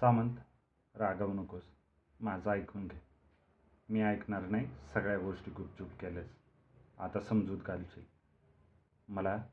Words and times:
सामंत 0.00 0.34
रागवू 0.94 1.32
नकोस. 1.32 1.62
माझं 2.20 2.50
ऐकून 2.50 2.88
घे. 2.88 3.02
मी 3.88 4.02
ऐकणार 4.02 4.42
नाही 4.42 4.66
सगळ्या 4.94 5.18
गोष्टी 5.18 5.50
गुपचूप 5.50 5.88
केल्यास. 6.00 6.26
आता 6.98 7.20
समजूत 7.20 7.58
घालशील. 7.58 8.04
मला 9.08 9.44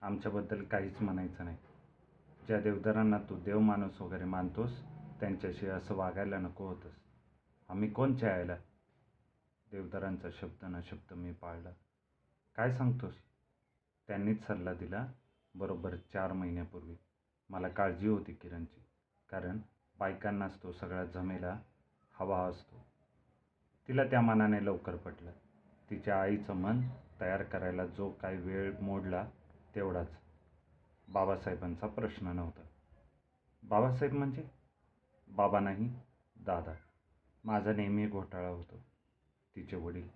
आमच्याबद्दल 0.00 0.64
काहीच 0.64 1.02
म्हणायचं 1.02 1.44
नाही. 1.44 1.56
ज्या 2.46 2.60
देवदारांना 2.60 3.18
तू 3.18 3.36
देव 3.36 3.58
माणूस 3.58 4.00
वगैरे 4.00 4.24
मानतोस 4.24 4.82
त्यांच्याशी 5.20 5.66
असं 5.66 5.94
वागायला 5.94 6.38
नको 6.38 6.68
होतंस. 6.68 6.94
आम्ही 7.68 7.90
कोण 7.90 8.14
यायला 8.22 8.56
देवदारांचा 9.70 10.28
शब्द 10.30 10.64
न 10.64 10.80
शब्द 10.80 11.12
मी 11.12 11.32
पाळला. 11.32 11.70
काय 12.56 12.72
सांगतोस? 12.72 13.14
त्यांनीच 14.06 14.46
सल्ला 14.46 14.74
दिला 14.74 15.12
बरोबर 15.54 15.96
चार 15.96 16.32
महिन्यापूर्वी. 16.32 16.96
मला 17.48 17.68
काळजी 17.68 18.08
होती 18.08 18.32
किरणची. 18.32 18.80
कारण 19.30 19.58
बायकांनाच 19.98 20.62
तो 20.62 20.72
सगळा 20.72 21.04
झमेला 21.04 21.60
हवा 22.12 22.40
असतो. 22.40 22.86
तिला 23.88 24.04
त्या 24.04 24.20
मनाने 24.20 24.64
लवकर 24.64 24.96
पटलं. 24.96 25.30
तिच्या 25.90 26.22
आईचं 26.22 26.54
मन 26.54 26.80
तयार 27.20 27.42
करायला 27.42 27.86
जो 27.86 28.10
काही 28.10 28.36
वेळ 28.36 28.72
मोडला 28.80 29.28
तेवढाच. 29.74 30.16
बाबासाहेबांचा 31.08 31.86
प्रश्न 31.86 32.26
नव्हता. 32.26 32.60
बाबासाहेब 33.62 34.14
म्हणजे? 34.14 34.44
बाबा 35.28 35.60
नाही 35.60 36.00
दादा. 36.36 36.74
माझा 37.44 37.72
नेहमी 37.72 38.06
घोटाळा 38.06 38.48
होतो. 38.48 38.82
तिचे 39.56 39.76
वडील. 39.76 40.10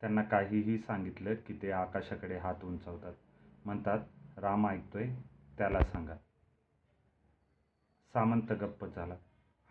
त्यांना 0.00 0.22
काहीही 0.22 0.78
सांगितलं 0.78 1.34
की 1.34 1.58
ते 1.62 1.70
आकाशाकडे 1.70 2.36
हात 2.38 2.64
उंचावतात. 2.64 3.14
म्हणतात 3.64 3.98
राम 4.38 4.66
ऐकतोय 4.66 5.08
त्याला 5.58 5.80
सांगा. 5.80 6.14
सामंत 8.16 8.52
गप्प 8.52 8.84
झाला. 8.86 9.14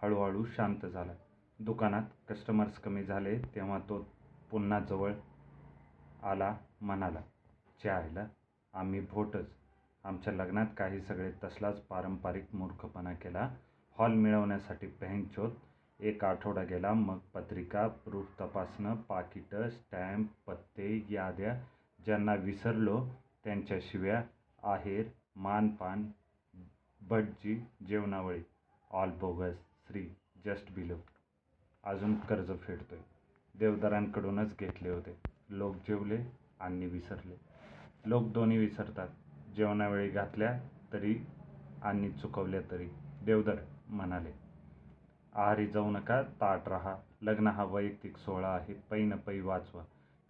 हळूहळू 0.02 0.44
शांत 0.46 0.86
झाला. 0.86 1.14
दुकानात 1.60 2.10
कस्टमर्स 2.30 2.78
कमी 2.80 3.04
झाले 3.04 3.38
तेव्हा 3.56 3.78
तो 3.90 3.98
पुन्हा 4.52 4.80
जवळ 4.80 5.14
आला 6.24 6.54
म्हणाला 6.82 7.22
चायला 7.84 8.26
आम्ही 8.74 9.00
भोटच. 9.12 9.46
आमच्या 10.04 10.34
लग्नात 10.34 10.66
काही 10.78 11.02
सगळे 11.02 11.32
तसलाच 11.44 11.80
पारंपरिक 11.82 12.54
मूर्खपणा 12.56 13.14
केला. 13.14 13.48
हॉल 13.98 14.14
मिळवण्यासाठी 14.14 14.88
पेहनचोत 14.88 15.52
एक 16.00 16.24
आठवडा 16.26 16.64
गेला 16.64 16.92
मग 16.94 17.18
पत्रिका 17.34 17.88
प्रूफ 18.06 18.40
तपासणं 18.40 18.96
पाकिटं 19.10 19.70
स्टॅम्प 19.70 20.30
पत्ते 20.48 21.06
याद्या 21.10 21.54
ज्यांना 22.00 22.36
विसरलो 22.36 23.00
त्यांच्या 23.44 23.78
शिव्या 23.82 24.22
आहेर 24.64 25.10
मानपान 25.36 26.06
भटजी 27.10 27.56
जेवणावळी. 27.88 28.42
ऑल 28.92 29.10
बोगस 29.10 29.56
श्री 29.88 30.08
जस्ट 30.46 30.72
बिलो. 30.72 30.96
अजून 31.84 32.20
कर्ज 32.20 32.52
फेडतोय. 32.62 33.00
देवदारांकडूनच 33.56 34.58
घेतले 34.60 34.90
होते. 34.90 35.18
लोक 35.50 35.76
जेवले 35.76 36.18
आणि 36.60 36.86
विसरले. 36.86 37.36
लोक 38.06 38.24
दोन्ही 38.24 38.58
विसरतात. 38.58 39.08
जेवणावेळी 39.56 40.10
घातल्या 40.10 40.60
तरी 40.94 41.16
आणि 41.82 42.12
चुकवल्या 42.12 42.62
तरी. 42.72 42.88
देवदर 43.26 43.56
म्हणाले 43.88 44.32
आहारी 45.34 45.68
जाऊ 45.68 45.92
नका 45.92 46.22
ताट 46.24 46.68
राहा. 46.68 46.98
लग्न 47.22 47.48
हा 47.48 47.64
वैयक्तिक 47.64 48.18
सोहळा 48.18 48.50
आहे. 48.50 48.74
पै 48.74 49.02
न 49.02 49.16
पै 49.16 49.40
वाचवा. 49.42 49.84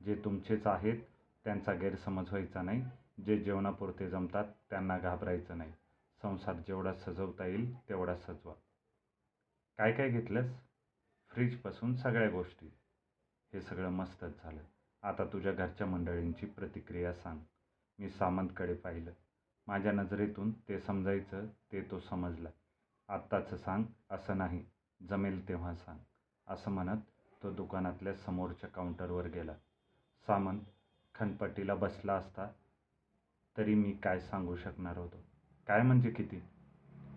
जे 0.05 0.15
तुमचेच 0.15 0.67
आहेत 0.67 0.97
त्यांचा 1.43 1.73
गैरसमज 1.73 2.29
व्हायचा 2.29 2.61
नाही. 2.61 2.83
जे 3.25 3.37
जेवणापुरते 3.37 4.09
जमतात 4.09 4.45
त्यांना 4.69 4.97
घाबरायचं 4.97 5.57
नाही. 5.57 5.71
संसार 6.21 6.55
जेवढा 6.55 6.93
सजवता 6.93 7.45
येईल 7.45 7.79
तेवढा 7.89 8.15
सजवा. 8.15 8.53
काय 9.77 9.91
काय 9.91 10.09
घेतलंस? 10.09 10.51
फ्रीजपासून 11.29 11.95
सगळ्या 11.95 12.29
गोष्टी. 12.29 12.71
हे 13.53 13.61
सगळं 13.61 13.89
मस्तच 13.89 14.43
झालं. 14.43 14.61
आता 15.01 15.25
तुझ्या 15.25 15.51
घरच्या 15.51 15.87
मंडळींची 15.87 16.45
प्रतिक्रिया 16.45 17.13
सांग. 17.13 17.39
मी 17.99 18.09
सामंतकडे 18.09 18.73
पाहिलं. 18.73 19.11
माझ्या 19.67 19.91
नजरेतून 19.91 20.51
ते 20.51 20.79
समजायचं 20.79 21.45
ते 21.45 21.81
तो 21.91 21.99
समजला. 21.99 22.49
आत्ताचं 23.07 23.57
सांग 23.57 23.83
असं 24.09 24.37
नाही. 24.37 24.65
जमेल 25.09 25.47
तेव्हा 25.47 25.75
सांग. 25.75 25.99
असं 26.47 26.71
म्हणत 26.71 27.01
तो 27.43 27.51
दुकानातल्या 27.51 28.13
समोरच्या 28.15 28.69
काउंटरवर 28.69 29.27
गेला. 29.27 29.55
सामंत 30.27 30.61
खनपट्टीला 31.15 31.75
बसला 31.75 32.13
असता 32.13 32.51
तरी 33.57 33.73
मी 33.75 33.91
काय 33.91 34.19
सांगू 34.19 34.55
शकणार 34.55 34.97
होतो? 34.97 35.34
काय 35.67 35.81
म्हणजे 35.81 36.09
किती? 36.09 36.41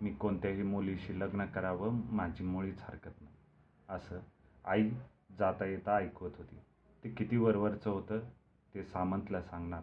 मी 0.01 0.13
कोणत्याही 0.13 0.63
मुलीशी 0.63 1.19
लग्न 1.19 1.45
करावं 1.45 2.01
माझी 2.11 2.43
मुळीच 2.43 2.81
हरकत 2.81 3.21
नाही. 3.21 3.35
असं 3.89 4.19
आई 4.65 4.89
जाता 5.39 5.65
येता 5.65 5.95
ऐकवत 5.95 6.31
होती. 6.37 6.59
ते 7.03 7.09
किती 7.09 7.37
वरवरचं 7.37 7.89
होतं 7.89 8.19
ते 8.73 8.83
सामंतला 8.83 9.41
सांगणार. 9.41 9.81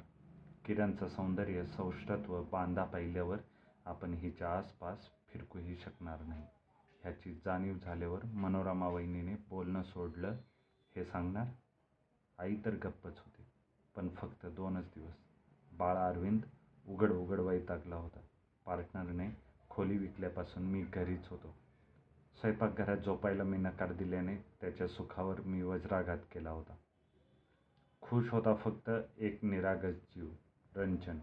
किरणचं 0.65 1.09
सौंदर्य 1.09 1.67
सौष्ठत्व 1.67 2.43
बांधा 2.43 2.85
पाहिल्यावर 2.85 3.39
आपण 3.85 4.15
हिच्या 4.15 4.59
आसपास 4.59 5.11
फिरकूही 5.29 5.77
शकणार 5.77 6.21
नाही. 6.21 6.45
ह्याची 7.03 7.41
जाणीव 7.45 7.79
झाल्यावर 7.79 8.25
मनोरमा 8.25 8.89
वहिनीने 8.89 9.35
बोलणं 9.49 9.83
सोडलं 9.83 10.37
हे 10.97 11.05
सांगणार? 11.05 11.47
आई 12.39 12.57
तर 12.65 12.71
गप्पच 12.71 13.19
होती 13.19 13.43
पण 13.97 14.09
फक्त 14.09 14.47
दोनच 14.47 14.85
दिवस. 14.85 15.15
बाळ 15.73 15.97
अरविंद 15.97 16.41
उघड 16.89 17.11
उघड 17.11 17.41
वैतागला 17.41 17.97
होता. 17.97 18.21
पार्टनरने 18.67 19.29
खोली 19.71 19.99
विकल्यापासून 19.99 20.63
मी 20.63 20.83
घरीच 20.83 21.29
होतो. 21.29 21.55
स्वयंपाकघरात 22.41 22.97
झोपायला 22.97 23.43
मी 23.43 23.57
नकार 23.57 23.93
दिल्याने 23.93 24.37
त्याच्या 24.37 24.89
सुखावर 24.89 25.41
मी 25.41 25.63
वज्राघात 25.63 26.19
केला 26.33 26.51
होता. 26.51 26.75
खुश 28.03 28.31
होता 28.31 28.55
फक्त 28.55 28.91
एक 29.19 29.39
निरागस 29.43 29.95
जीव 29.95 30.29
रंजन. 30.77 31.19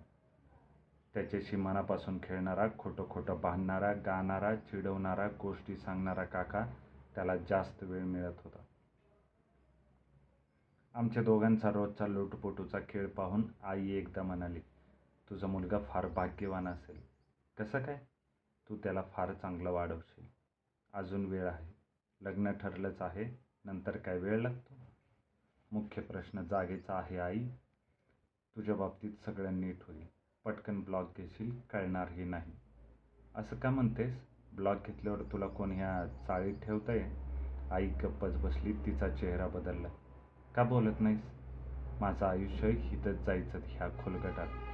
त्याच्याशी 1.13 1.55
मनापासून 1.55 2.19
खेळणारा 2.23 2.67
खोटं 2.79 3.09
खोटं 3.09 3.41
बांधणारा 3.41 3.93
गाणारा 3.93 4.55
चिडवणारा 4.55 5.27
गोष्टी 5.27 5.77
सांगणारा 5.77 6.23
काका 6.23 6.65
त्याला 7.15 7.37
जास्त 7.37 7.83
वेळ 7.83 8.03
मिळत 8.03 8.33
होता. 8.43 8.63
आमच्या 10.95 11.23
दोघांचा 11.23 11.71
रोजचा 11.71 12.07
लोटपोटूचा 12.07 12.79
खेळ 12.89 13.07
पाहून 13.07 13.43
आई 13.63 13.91
एकदा 13.91 14.21
म्हणाली 14.21 14.59
तुझा 15.29 15.47
मुलगा 15.47 15.79
फार 15.79 16.07
भाग्यवान 16.07 16.67
असेल. 16.67 17.12
कसं 17.57 17.83
काय? 17.83 18.01
तू 18.69 18.77
त्याला 18.77 19.01
फार 19.01 19.33
चांगलं 19.33 19.71
वाढवशील. 19.71 20.25
अजून 20.93 21.25
वेळ 21.25 21.47
आहे. 21.47 21.75
लग्न 22.21 22.51
ठरलंच 22.51 23.01
आहे. 23.01 23.39
नंतर 23.65 23.97
काय 23.97 24.19
वेळ 24.19 24.41
लागतो? 24.41 24.73
मुख्य 25.71 26.01
प्रश्न 26.01 26.43
जागेचा 26.43 26.97
आहे 26.97 27.19
आई. 27.19 27.47
तुझ्या 28.55 28.75
बाबतीत 28.75 29.11
सगळं 29.25 29.61
नीट 29.61 29.77
होईल. 29.87 30.05
पटकन 30.43 30.81
ब्लॉक 30.81 31.11
घेशील 31.17 31.59
कळणारही 31.59 32.23
नाही. 32.23 32.51
असं 33.35 33.55
का 33.55 33.69
म्हणतेस? 33.69 34.25
ब्लॉक 34.53 34.77
घेतल्यावर 34.87 35.21
तुला 35.21 35.47
कोण 35.47 35.71
ह्या 35.71 36.07
चाळीत 36.27 36.55
ठेवतंय? 36.63 37.13
आई 37.71 37.87
गप्पच 37.87 38.37
बसली 38.37 38.73
तिचा 38.73 39.09
चेहरा 39.09 39.47
बदलला. 39.47 39.87
का 40.55 40.63
बोलत 40.63 41.01
नाहीस? 41.01 41.21
माझं 42.01 42.25
आयुष्य 42.25 42.69
हितच 42.69 43.15
जायचं 43.15 43.59
ह्या 43.63 43.89
खोलगटात. 43.89 44.72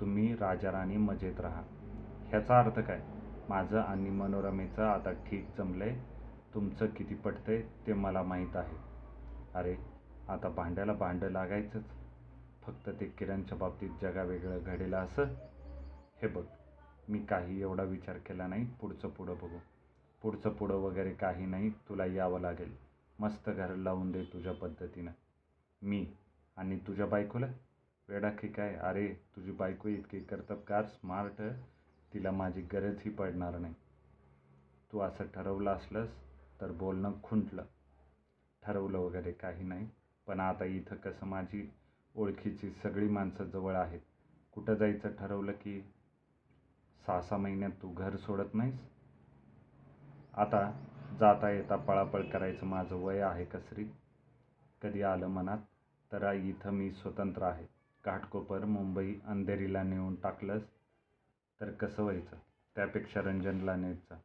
तुम्ही 0.00 0.34
राजाराणी 0.34 0.96
मजेत 0.96 1.40
राहा. 1.40 1.62
ह्याचा 2.28 2.58
अर्थ 2.58 2.78
काय? 2.78 3.02
माझं 3.48 3.80
आणि 3.80 4.10
मनोरमेचं 4.10 4.82
आता 4.82 5.12
ठीक 5.12 5.48
जमलंय. 5.58 6.00
तुमचं 6.54 6.86
किती 6.86 7.14
पटतंय 7.14 7.62
ते 7.86 7.92
मला 7.92 8.22
माहीत 8.22 8.56
आहे. 8.56 8.76
अरे 9.54 9.76
आता 10.28 10.48
भांड्याला 10.48 10.92
भांडं 10.92 11.30
लागायचंच. 11.30 11.84
फक्त 12.62 12.90
ते 13.00 13.06
किरणच्या 13.06 13.58
बाबतीत 13.58 13.90
जगावेगळं 14.02 14.58
घडेल 14.66 14.94
असं? 14.94 15.24
हे 16.22 16.26
बघ 16.26 16.44
मी 17.08 17.18
काही 17.18 17.60
एवढा 17.60 17.82
विचार 17.82 18.18
केला 18.18 18.46
नाही 18.46 18.66
पुढचं 18.80 19.08
पुढं 19.08 19.34
बघू. 19.34 19.58
पुढचं 20.22 20.50
पुढं 20.50 20.74
वगैरे 20.74 21.12
काही 21.12 21.46
नाही 21.46 21.70
तुला 21.70 22.04
यावं 22.04 22.40
लागेल. 22.40 22.76
मस्त 23.18 23.50
घर 23.50 23.74
लावून 23.74 24.12
दे 24.12 24.22
तुझ्या 24.22 24.52
पद्धतीनं. 24.52 25.10
मी 25.82 26.12
आणि 26.56 26.78
तुझ्या 26.86 27.06
बायकोला? 27.06 27.46
वेडा 28.10 28.30
की 28.30 28.48
काय? 28.48 28.74
अरे 28.74 29.08
तुझी 29.36 29.52
बायको 29.52 29.88
इतकी 29.88 30.20
कर्तबगार 30.20 30.86
स्मार्ट 30.86 31.42
तिला 32.12 32.30
माझी 32.30 32.62
गरजही 32.62 33.10
पडणार 33.10 33.58
नाही. 33.58 33.74
तू 34.92 34.98
असं 34.98 35.24
ठरवलं 35.24 35.70
असलंस 35.70 36.08
तर 36.60 36.72
बोलणं 36.72 37.12
खुंटलं. 37.22 37.64
ठरवलं 38.62 38.98
वगैरे 38.98 39.32
काही 39.32 39.64
नाही 39.64 39.88
पण 40.26 40.40
आता 40.40 40.64
इथं 40.64 40.96
कसं 40.96 41.26
माझी 41.26 41.72
ओळखीची 42.14 42.70
सगळी 42.70 43.08
माणसं 43.08 43.44
जवळ 43.44 43.74
आहेत. 43.74 44.00
कुठं 44.52 44.74
जायचं 44.74 45.08
ठरवलं 45.08 45.52
की 45.52 45.80
सहा 47.06 47.22
सहा 47.22 47.38
महिन्यात 47.38 47.82
तू 47.82 47.94
घर 47.94 48.16
सोडत 48.16 48.54
नाहीस? 48.54 48.80
आता 50.34 50.70
जाता 51.20 51.50
येता 51.50 51.76
पळापळ 51.76 52.22
करायचं 52.22 52.66
माझं 52.66 52.96
वय 52.96 53.20
आहे 53.20 53.44
कसरी? 53.44 53.84
कधी 54.82 55.02
आलं 55.02 55.26
मनात? 55.26 55.58
तर 56.12 56.32
इथं 56.32 56.70
मी 56.70 56.92
स्वतंत्र 56.92 57.42
आहे. 57.42 57.79
घाटकोपर 58.04 58.64
मुंबई 58.64 59.14
अंधेरीला 59.24 59.82
नेऊन 59.82 60.14
टाकलंस 60.14 60.62
तर 61.60 61.70
कसं 61.70 62.02
व्हायचं? 62.02 62.36
त्यापेक्षा 62.76 63.20
रंजनला 63.20 63.76
नेत 63.76 63.96
जा 64.10 64.16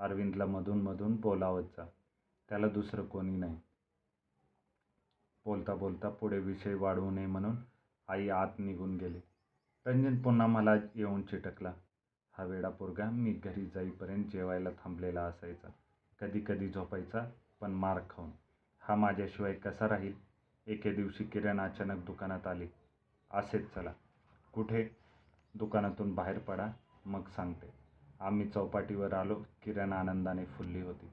अरविंदला 0.00 0.46
मधून 0.46 0.82
मधून 0.82 1.16
बोलावत 1.16 1.62
जा 1.62 1.86
त्याला 2.48 2.68
दुसरं 2.68 3.06
कोणी 3.06 3.36
नाही. 3.36 3.56
बोलता 5.44 5.74
बोलता 5.74 6.08
पुढे 6.08 6.38
विषय 6.38 6.74
वाढवू 6.74 7.10
नये 7.10 7.26
म्हणून 7.26 7.56
आई 8.08 8.28
आत 8.28 8.58
निघून 8.58 8.96
गेली. 8.96 9.20
रंजन 9.86 10.22
पुन्हा 10.22 10.46
मला 10.46 10.74
येऊन 10.94 11.22
चिटकला. 11.22 11.72
हा 12.34 12.44
वेडा 12.44 12.68
पोरगा 12.68 13.10
मी 13.10 13.32
घरी 13.32 13.66
जाईपर्यंत 13.66 14.24
जेवायला 14.24 14.70
थांबलेला 14.70 15.22
असायचा. 15.22 15.68
कधी 16.20 16.40
कधी 16.40 16.68
झोपायचा 16.68 17.30
पण 17.60 17.70
मार 17.70 18.00
खाऊन. 18.10 18.30
हा 18.80 18.94
माझ्याशिवाय 18.94 19.54
कसा 19.54 19.88
राहील? 19.88 20.27
एके 20.68 20.92
दिवशी 20.92 21.24
किरण 21.24 21.60
अचानक 21.60 22.04
दुकानात 22.04 22.46
आली. 22.46 22.66
असेच 23.30 23.74
चला. 23.74 23.92
कुठे? 24.52 24.90
दुकानातून 25.54 26.14
बाहेर 26.14 26.38
पडा 26.38 26.68
मग 27.06 27.28
सांगते. 27.28 27.66
आम्ही 28.20 28.48
चौपाटीवर 28.48 29.12
आलो. 29.12 29.42
किरण 29.62 29.92
आनंदाने 29.92 30.44
फुलली 30.44 30.80
होती. 30.80 31.10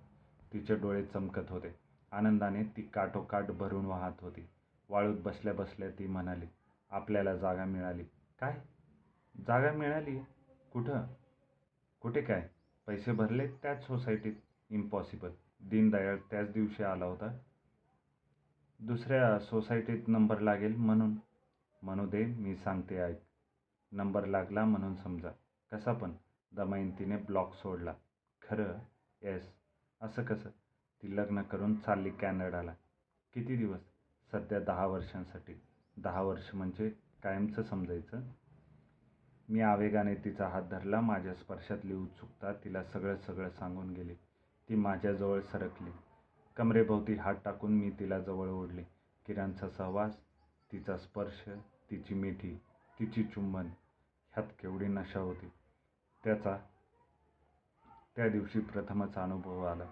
तिचे 0.53 0.75
डोळे 0.75 1.05
चमकत 1.05 1.49
होते. 1.49 1.75
आनंदाने 2.11 2.63
ती 2.63 2.81
काठोकाठ 2.81 3.51
भरून 3.51 3.85
वाहत 3.85 4.13
होती. 4.21 4.47
वाळूत 4.89 5.17
बसल्या 5.17 5.53
बसल्या 5.53 5.89
ती 5.89 6.07
म्हणाली 6.07 6.45
आपल्याला 6.91 7.35
जागा 7.35 7.65
मिळाली. 7.65 8.03
काय? 8.39 8.61
जागा 9.47 9.71
मिळाली? 9.71 10.19
कुठं? 10.73 11.07
कुठे 12.01 12.21
काय? 12.21 12.49
पैसे 12.87 13.11
भरले 13.11 13.47
त्याच 13.47 13.87
सोसायटीत? 13.87 14.33
इम्पॉसिबल 14.69 15.29
दीनदयाळ 15.61 16.17
त्याच 16.31 16.51
दिवशी 16.51 16.83
आला 16.83 17.05
होता. 17.05 17.37
दुसऱ्या 18.79 19.39
सोसायटीत 19.39 20.07
नंबर 20.07 20.39
लागेल 20.39 20.75
म्हणून. 20.75 21.15
म्हणू 21.81 22.07
दे 22.07 22.25
मी 22.25 22.55
सांगते 22.55 22.97
ऐक. 22.97 23.17
नंबर 23.91 24.25
लागला 24.25 24.65
म्हणून 24.65 24.95
समजा. 24.95 25.29
कसा 25.71 25.93
पण. 25.93 26.11
दमयंतीने 26.51 27.17
ब्लॉक 27.17 27.53
सोडला. 27.53 27.93
खरं? 28.49 28.79
येस. 29.21 29.53
असं 30.01 30.23
कसं? 30.23 30.49
ती 31.03 31.17
लग्न 31.17 31.41
करून 31.41 31.75
चालली 31.75 32.09
कॅनडाला. 32.09 32.73
किती 33.33 33.55
दिवस? 33.57 33.79
सध्या 34.31 34.59
दहा 34.59 34.85
वर्षांसाठी. 34.85 35.53
दहा 35.97 36.21
वर्ष 36.21 36.55
म्हणजे 36.55 36.89
कायमचं 37.23 37.63
समजायचं? 37.63 38.21
मी 39.49 39.61
आवेगाने 39.61 40.15
तिचा 40.15 40.47
हात 40.47 40.63
धरला. 40.63 41.01
माझ्या 41.01 41.33
स्पर्शातली 41.33 41.93
उत्सुकता 41.93 42.53
तिला 42.53 42.83
सगळं 42.83 43.15
सगळं 43.17 43.49
सांगून 43.49 43.89
गेली. 43.89 44.15
ती 44.69 44.75
माझ्याजवळ 44.75 45.41
सरकली. 45.41 45.91
कमरेभोवती 46.57 47.13
हात 47.13 47.35
टाकून 47.45 47.73
मी 47.73 47.89
तिला 47.89 48.19
जवळ 48.19 48.49
ओढले. 48.49 48.83
किरणचा 49.25 49.69
सहवास 49.69 50.17
तिचा 50.71 50.97
स्पर्श 50.97 51.49
तिची 51.91 52.13
मिठी 52.13 52.61
तिची 52.99 53.23
चुंबन 53.23 53.65
ह्यात 54.33 54.47
केवढी 54.61 54.87
नशा 54.87 55.19
होती. 55.19 55.51
त्याचा 56.23 56.57
त्या 58.15 58.29
दिवशी 58.29 58.59
प्रथमच 58.59 59.15
अनुभव 59.15 59.63
आला. 59.63 59.85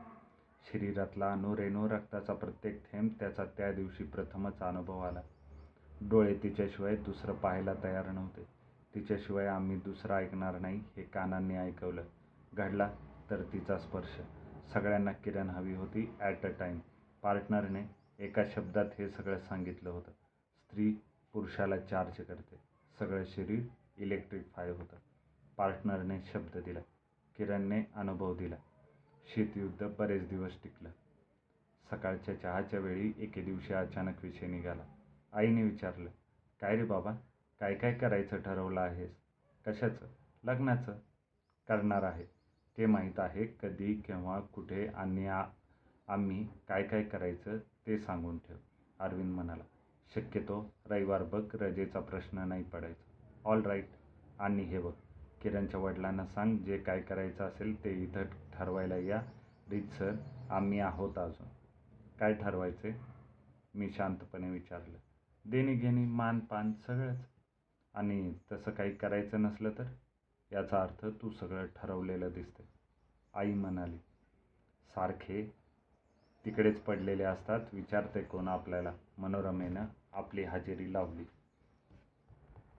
शरीरातला 0.73 1.31
अणुरेणू 1.31 1.89
रक्ताचा 1.89 2.33
प्रत्येक 2.33 2.91
थेंब 2.91 3.09
त्याचा 3.19 3.45
त्या 3.45 3.71
दिवशी 3.71 4.03
प्रथमच 4.03 4.59
अनुभव 4.59 4.99
आला. 4.99 5.21
डोळे 6.01 6.39
तिच्याशिवाय 6.43 6.95
दुसरं 6.95 7.33
पाहायला 7.33 7.73
तयार 7.83 8.07
नव्हते. 8.07 8.47
तिच्याशिवाय 8.95 9.47
आम्ही 9.47 9.77
दुसरं 9.77 10.13
ऐकणार 10.13 10.59
नाही 10.59 10.81
हे 10.95 11.03
कानांनी 11.03 11.55
ऐकवलं. 11.55 12.03
घडला 12.53 12.89
तर 13.29 13.43
तिचा 13.53 13.77
स्पर्श. 13.77 14.21
सगळ्यांना 14.71 15.11
किरण 15.11 15.49
हवी 15.49 15.75
होती 15.75 16.15
ॲट 16.19 16.45
अ 16.45 16.49
टाईम 16.59 16.79
पार्टनरने 17.21 17.83
एका 18.19 18.43
शब्दात 18.55 18.85
हे 18.99 19.09
सगळं 19.09 19.39
सांगितलं 19.39 19.89
होतं. 19.89 20.11
स्त्री 20.63 20.91
पुरुषाला 21.33 21.77
चार्ज 21.77 22.21
करते. 22.25 22.59
सगळं 22.99 23.23
शरीर 23.25 23.63
इलेक्ट्रिफाय 23.97 24.69
होतं. 24.69 24.97
पार्टनरने 25.57 26.21
शब्द 26.21 26.57
दिला. 26.57 26.79
किरणने 27.35 27.83
अनुभव 27.95 28.35
दिला. 28.35 28.55
शीतयुद्ध 29.35 29.87
बरेच 29.99 30.29
दिवस 30.29 30.63
टिकलं. 30.63 30.89
सकाळच्या 31.91 32.41
चहाच्या 32.41 32.79
वेळी 32.79 33.13
एके 33.17 33.41
दिवशी 33.41 33.73
अचानक 33.73 34.23
विषय 34.23 34.47
निघाला. 34.47 34.83
आईने 35.33 35.63
विचारलं 35.63 36.09
काय 36.61 36.75
रे 36.75 36.83
बाबा 36.83 37.11
काय 37.59 37.75
काय 37.75 37.93
करायचं 37.93 38.41
ठरवलं 38.41 38.81
आहेस? 38.81 39.11
कशाचं? 39.67 40.05
लग्नाचं? 40.43 40.99
करणार 41.67 42.03
आहे. 42.03 42.32
ते 42.77 42.85
माहीत 42.85 43.19
आहे 43.19 43.45
कधी 43.61 43.93
केव्हा 44.05 44.39
कुठे 44.53 44.85
आणि 44.87 45.27
आ 45.27 45.43
आम्ही 46.07 46.43
काय 46.67 46.83
काय 46.83 47.03
करायचं 47.03 47.57
ते 47.87 47.97
सांगून 47.99 48.37
ठेव. 48.37 48.57
अरविंद 48.99 49.33
म्हणाला 49.35 49.63
शक्यतो 50.11 50.59
रविवार 50.89 51.23
बघ 51.23 51.43
रजेचा 51.55 51.99
प्रश्न 51.99 52.47
नाही 52.47 52.63
पडायचा. 52.63 53.03
ऑल 53.45 53.61
राईट 53.65 53.89
आणि 54.39 54.63
हे 54.63 54.79
बघ 54.79 54.91
किरणच्या 55.41 55.79
वडिलांना 55.79 56.25
सांग 56.25 56.57
जे 56.65 56.77
काय 56.77 57.01
करायचं 57.01 57.43
असेल 57.43 57.83
ते 57.83 57.93
इथं 58.03 58.23
ठरवायला 58.53 58.97
या. 58.97 59.21
सर 59.97 60.15
आम्ही 60.49 60.79
आहोत 60.79 61.17
अजून. 61.17 61.47
काय 62.19 62.33
ठरवायचे 62.33 62.93
मी 63.73 63.89
शांतपणे 63.91 64.49
विचारलं 64.49 64.97
देणी 65.45 65.75
घेणी 65.75 66.05
मान 66.07 66.39
पान 66.39 66.71
सगळंच. 66.87 67.25
आणि 67.95 68.33
तसं 68.51 68.71
काही 68.71 68.95
करायचं 68.95 69.41
नसलं 69.41 69.71
तर? 69.77 69.83
याचा 70.53 70.83
अर्थ 70.83 71.05
तू 71.21 71.29
सगळं 71.29 71.65
ठरवलेलं 71.65 72.29
दिसतं 72.33 72.63
आई 73.33 73.53
म्हणाली 73.53 73.97
सारखे 74.95 75.53
तिकडेच 76.45 76.81
पडलेले 76.81 77.23
असतात 77.23 77.59
विचारते 77.73 78.21
कोण 78.21 78.47
आपल्याला. 78.47 78.93
मनोरमेनं 79.17 79.85
आपली 80.13 80.43
हजेरी 80.43 80.93
लावली. 80.93 81.23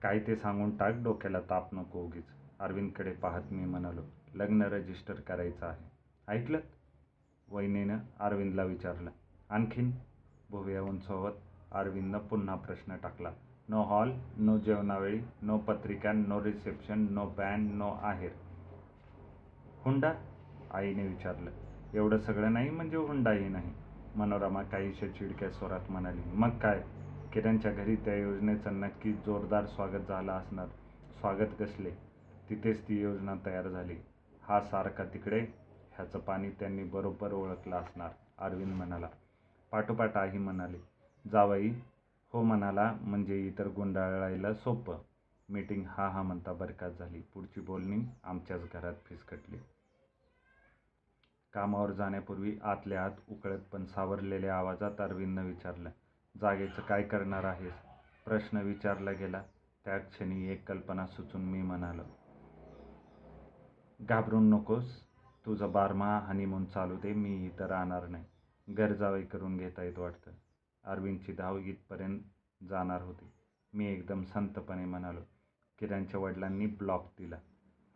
काय 0.01 0.19
ते 0.19 0.35
सांगून 0.35 0.77
टाक 0.77 0.93
डोक्याला 1.03 1.39
ताप 1.39 1.73
नको 1.73 2.03
उगीच. 2.03 2.25
अरविंदकडे 2.59 3.11
पाहत 3.11 3.41
मी 3.51 3.65
म्हणालो 3.65 4.01
लग्न 4.33 4.61
रजिस्टर 4.61 5.13
करायचं 5.13 5.65
आहे. 5.65 5.91
ऐकलं? 6.27 6.59
वहिनीनं 7.49 7.97
अरविंदला 8.19 8.63
विचारलं. 8.63 9.11
आणखीन? 9.49 9.91
भुव्या 10.49 10.81
उंचवत 10.81 11.33
अरविंदनं 11.71 12.17
पुन्हा 12.17 12.55
प्रश्न 12.55 12.97
टाकला. 12.97 13.33
नो 13.67 13.81
हॉल 13.83 14.11
नो 14.37 14.57
जेवणावेळी 14.57 15.19
नो 15.41 15.57
पत्रिका 15.57 16.11
no 16.11 16.43
reception 16.43 17.07
no 17.11 17.25
band 17.37 17.71
no 17.73 17.89
आहेर 18.01 18.31
हुंडा 19.85 20.11
आईने 20.71 21.07
विचारलं. 21.07 21.49
एवढं 21.93 22.17
सगळं 22.17 22.53
नाही 22.53 22.69
म्हणजे 22.69 22.97
हुंडाही 22.97 23.47
नाही. 23.49 23.71
मनोरमा 24.15 24.61
काहीशा 24.63 25.07
चिडक्या 25.07 25.49
स्वरात 25.49 25.89
म्हणाली 25.91 26.21
मग 26.33 26.57
काय? 26.57 26.81
किरणच्या 27.33 27.71
घरी 27.71 27.95
त्या 27.95 28.15
योजनेचं 28.15 28.79
नक्की 28.79 29.13
जोरदार 29.25 29.65
स्वागत 29.65 30.07
झालं 30.07 30.31
असणार. 30.31 30.67
स्वागत 31.19 31.55
कसले? 31.59 31.91
तिथेच 32.49 32.87
ती 32.87 33.01
योजना 33.01 33.35
तयार 33.45 33.67
झाली. 33.67 33.95
हा 34.43 34.59
सारखा 34.61 35.03
तिकडे 35.03 35.39
ह्याचं 35.95 36.19
पाणी 36.19 36.49
त्यांनी 36.59 36.83
बरोबर 36.83 37.33
ओळखलं 37.33 37.75
असणार 37.75 38.09
अरविंद 38.37 38.73
म्हणाला. 38.75 39.07
पाठोपाठ 39.71 40.17
आई 40.17 40.37
म्हणाली 40.37 40.77
जावई 41.25 41.71
हो 42.35 42.41
म्हणाला 42.43 42.91
म्हणजे 43.01 43.35
इतर 43.47 43.67
गुंडाळायला 43.67 44.53
सोपं. 44.53 44.97
मीटिंग 45.49 45.83
हा 45.87 46.07
हा 46.09 46.21
म्हणता 46.21 46.53
बरकात 46.53 46.91
झाली. 46.91 47.21
पुढची 47.33 47.61
बोलणी 47.61 48.01
आमच्याच 48.23 48.61
घरात 48.73 48.93
फिसकटली. 49.05 49.57
कामावर 51.53 51.91
जाण्यापूर्वी 51.91 52.57
आतल्या 52.61 53.05
आत 53.05 53.11
उकळत 53.27 53.59
पण 53.71 53.85
सावरलेल्या 53.85 54.57
आवाजात 54.57 55.01
अरविंदनं 55.01 55.45
विचारलं 55.45 55.89
जागेचं 56.35 56.81
काय 56.81 57.03
करणार 57.03 57.43
आहेस? 57.43 57.73
प्रश्न 58.25 58.57
विचारला 58.57 59.11
गेला. 59.11 59.41
त्या 59.85 59.97
क्षणी 59.97 60.49
एक 60.49 60.67
कल्पना 60.67 61.05
सुचून 61.07 61.41
मी 61.41 61.61
म्हणालो 61.61 62.03
घाबरून 63.99 64.49
नकोस. 64.49 65.01
तुझं 65.45 65.71
बारमा 65.71 66.19
हनीमून 66.19 66.65
चालू 66.65 66.97
दे. 66.97 67.13
मी 67.13 67.45
इथं 67.45 67.65
राहणार 67.65 68.07
नाही. 68.07 68.25
घर 68.67 68.93
करून 69.31 69.57
घेता 69.57 69.83
येत 69.83 69.99
वाटतं. 69.99 70.31
अरविंदची 70.85 71.33
धाव 71.33 71.57
इथपर्यंत 71.57 72.21
जाणार 72.69 73.01
होती. 73.01 73.31
मी 73.73 73.85
एकदम 73.85 74.23
संतपणे 74.23 74.85
म्हणालो 74.85 75.21
किरणच्या 75.79 76.19
वडिलांनी 76.19 76.65
ब्लॉक 76.65 77.11
दिला. 77.17 77.37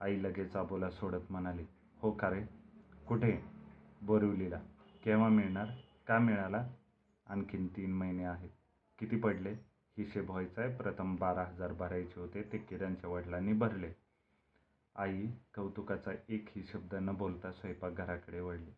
आई 0.02 0.24
लगेच 0.24 0.56
आबोला 0.56 0.90
सोडत 0.90 1.32
म्हणाली 1.32 1.66
हो 2.02 2.12
का 2.12 2.30
रे? 2.30 2.44
कुठे? 3.08 3.44
बोरिवलीला. 4.02 4.60
केव्हा 5.04 5.30
मिळणार? 5.30 5.66
का 6.08 6.20
मिळाला? 6.20 6.68
आणखीन 7.28 7.68
तीन 7.68 7.94
महिने 7.94 8.24
आहेत. 8.24 8.50
किती 9.00 9.18
पडले? 9.18 9.54
हिशेब 9.98 10.30
व्हायचा 10.30 10.62
आहे. 10.62 10.76
प्रथम 10.78 11.16
बारा 11.16 11.44
हजार 11.44 11.74
भरायचे 11.74 12.20
होते. 12.20 12.44
ते 12.44 12.58
किरणच्या 12.58 13.10
वडिलांनी 13.10 13.54
भरले. 13.54 13.94
आई 14.96 15.28
कौतुकाचा 15.56 16.12
एकही 16.30 16.64
शब्द 16.64 16.96
न 16.96 17.14
बोलता 17.14 17.52
स्वयंपाकघराकडे 17.52 18.40
वळली. 18.40 18.72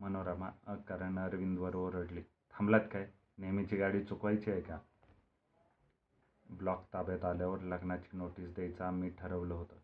मनोरमा 0.00 0.50
अकारण 0.66 1.18
अरविंदवर 1.18 1.74
ओरडली 1.74 2.22
थांबलात 2.22 2.88
काय? 2.92 3.10
नेहमीची 3.40 3.76
गाडी 3.76 4.04
चुकवायची 4.04 4.50
आहे 4.50 4.60
का? 4.60 4.78
ब्लॉक 6.50 6.84
ताब्यात 6.92 7.24
आल्यावर 7.24 7.60
लग्नाची 7.60 8.16
नोटीस 8.16 8.54
द्यायचं 8.54 8.84
आम्ही 8.84 9.10
ठरवलं 9.18 9.54
होतं. 9.54 9.76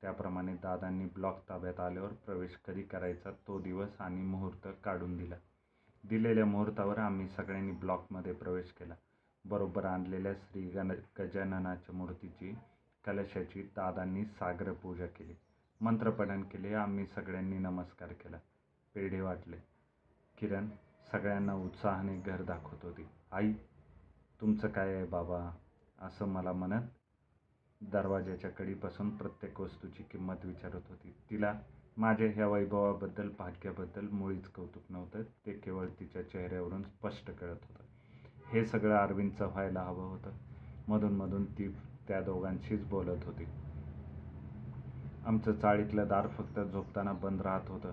त्याप्रमाणे 0.00 0.54
दादांनी 0.54 1.04
ब्लॉक 1.04 1.38
ताब्यात 1.48 1.80
आल्यावर 1.80 2.12
प्रवेश 2.12 2.56
कधी 2.64 2.82
करायचा 2.82 3.30
तो 3.30 3.60
दिवस 3.60 4.00
आणि 4.00 4.22
मुहूर्त 4.22 4.68
काढून 4.84 5.16
दिला. 5.16 5.36
दिलेल्या 6.08 6.46
मुहूर्तावर 6.46 6.98
आम्ही 6.98 7.28
सगळ्यांनी 7.28 7.72
ब्लॉकमध्ये 7.72 8.32
प्रवेश 8.32 8.72
केला. 8.72 8.94
बरोबर 9.44 9.84
आणलेल्या 9.84 10.34
श्री 10.34 10.62
गण 10.62 10.90
गजाननाच्या 11.18 11.94
मूर्तीची 11.94 12.54
कलशाची 13.04 13.62
दादांनी 13.62 14.24
सागर 14.24 14.72
पूजा 14.72 15.06
केली. 15.06 15.34
मंत्रपठण 15.80 16.42
केले 16.42 16.74
आम्ही 16.74 17.06
सगळ्यांनी 17.06 17.58
नमस्कार 17.58 18.12
केला. 18.12 18.38
पेढे 18.94 19.20
वाटले. 19.20 19.56
किरण 20.38 20.68
सगळ्यांना 21.12 21.54
उत्साहाने 21.54 22.16
घर 22.16 22.42
दाखवत 22.42 22.84
होती. 22.84 23.06
आई 23.32 23.52
तुमचं 24.40 24.68
काय 24.68 24.94
आहे 24.94 25.04
बाबा? 25.04 25.56
असं 25.98 26.26
मला 26.28 26.52
म्हणत 26.52 26.82
दरवाजाच्या 27.80 28.50
कडीपासून 28.50 29.16
प्रत्येक 29.16 29.60
वस्तूची 29.60 30.02
किंमत 30.02 30.34
विचारत 30.44 30.80
होती. 30.88 31.14
तिला 31.30 31.60
माझ्या 31.96 32.30
ह्या 32.30 32.48
वैभवाबद्दल 32.48 33.28
भाग्याबद्दल 33.38 34.08
मुळीच 34.08 34.48
कौतुक 34.48 34.82
नव्हतं. 34.90 35.22
ते 35.22 35.52
केवळ 35.52 35.86
तिच्या 36.00 36.22
चेहऱ्यावरून 36.22 36.82
स्पष्ट 36.82 37.30
कळत 37.30 37.58
होतं. 37.62 37.82
हे 38.48 38.66
सगळं 38.66 38.96
अरविंदचं 38.96 39.46
व्हायला 39.46 39.80
हवं 39.80 40.10
होतं. 40.10 40.30
मधून 40.88 41.12
मधून 41.12 41.44
ती 41.44 41.68
त्या 42.08 42.20
दोघांशीच 42.20 42.88
बोलत 42.88 43.24
होती. 43.24 43.44
आमचं 45.26 45.52
चाळीतलं 45.52 46.08
दार 46.08 46.26
फक्त 46.26 46.60
झोपताना 46.60 47.12
बंद 47.12 47.42
राहत 47.42 47.70
होतं. 47.70 47.92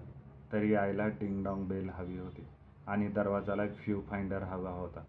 तरी 0.52 0.74
आईला 0.76 1.08
डिंगडॉंग 1.08 1.68
बेल 1.68 1.90
हवी 1.90 2.18
होती. 2.18 2.48
आणि 2.88 3.08
दरवाजाला 3.08 3.64
व्ह्यू 3.64 4.02
फाइंडर 4.02 4.44
हवा 4.44 4.70
होता. 4.70 5.04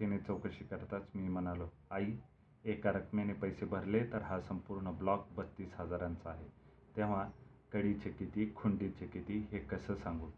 तिने 0.00 0.18
चौकशी 0.18 0.64
करताच 0.64 1.10
मी 1.14 1.28
म्हणालो 1.28 1.68
आई 1.90 2.12
एका 2.64 2.90
रकमेने 2.92 3.32
पैसे 3.32 3.66
भरले 3.66 4.02
तर 4.04 4.22
हा 4.22 4.40
संपूर्ण 4.40 4.90
ब्लॉक 4.90 5.26
बत्तीस 5.36 5.74
हजारांचा 5.78 6.30
आहे. 6.30 6.48
तेव्हा 6.96 7.28
कडीचे 7.72 8.10
किती 8.10 8.52
खुंडीचे 8.56 9.06
किती 9.06 9.38
हे 9.52 9.58
कसं 9.58 9.94
सांगू? 9.94 10.30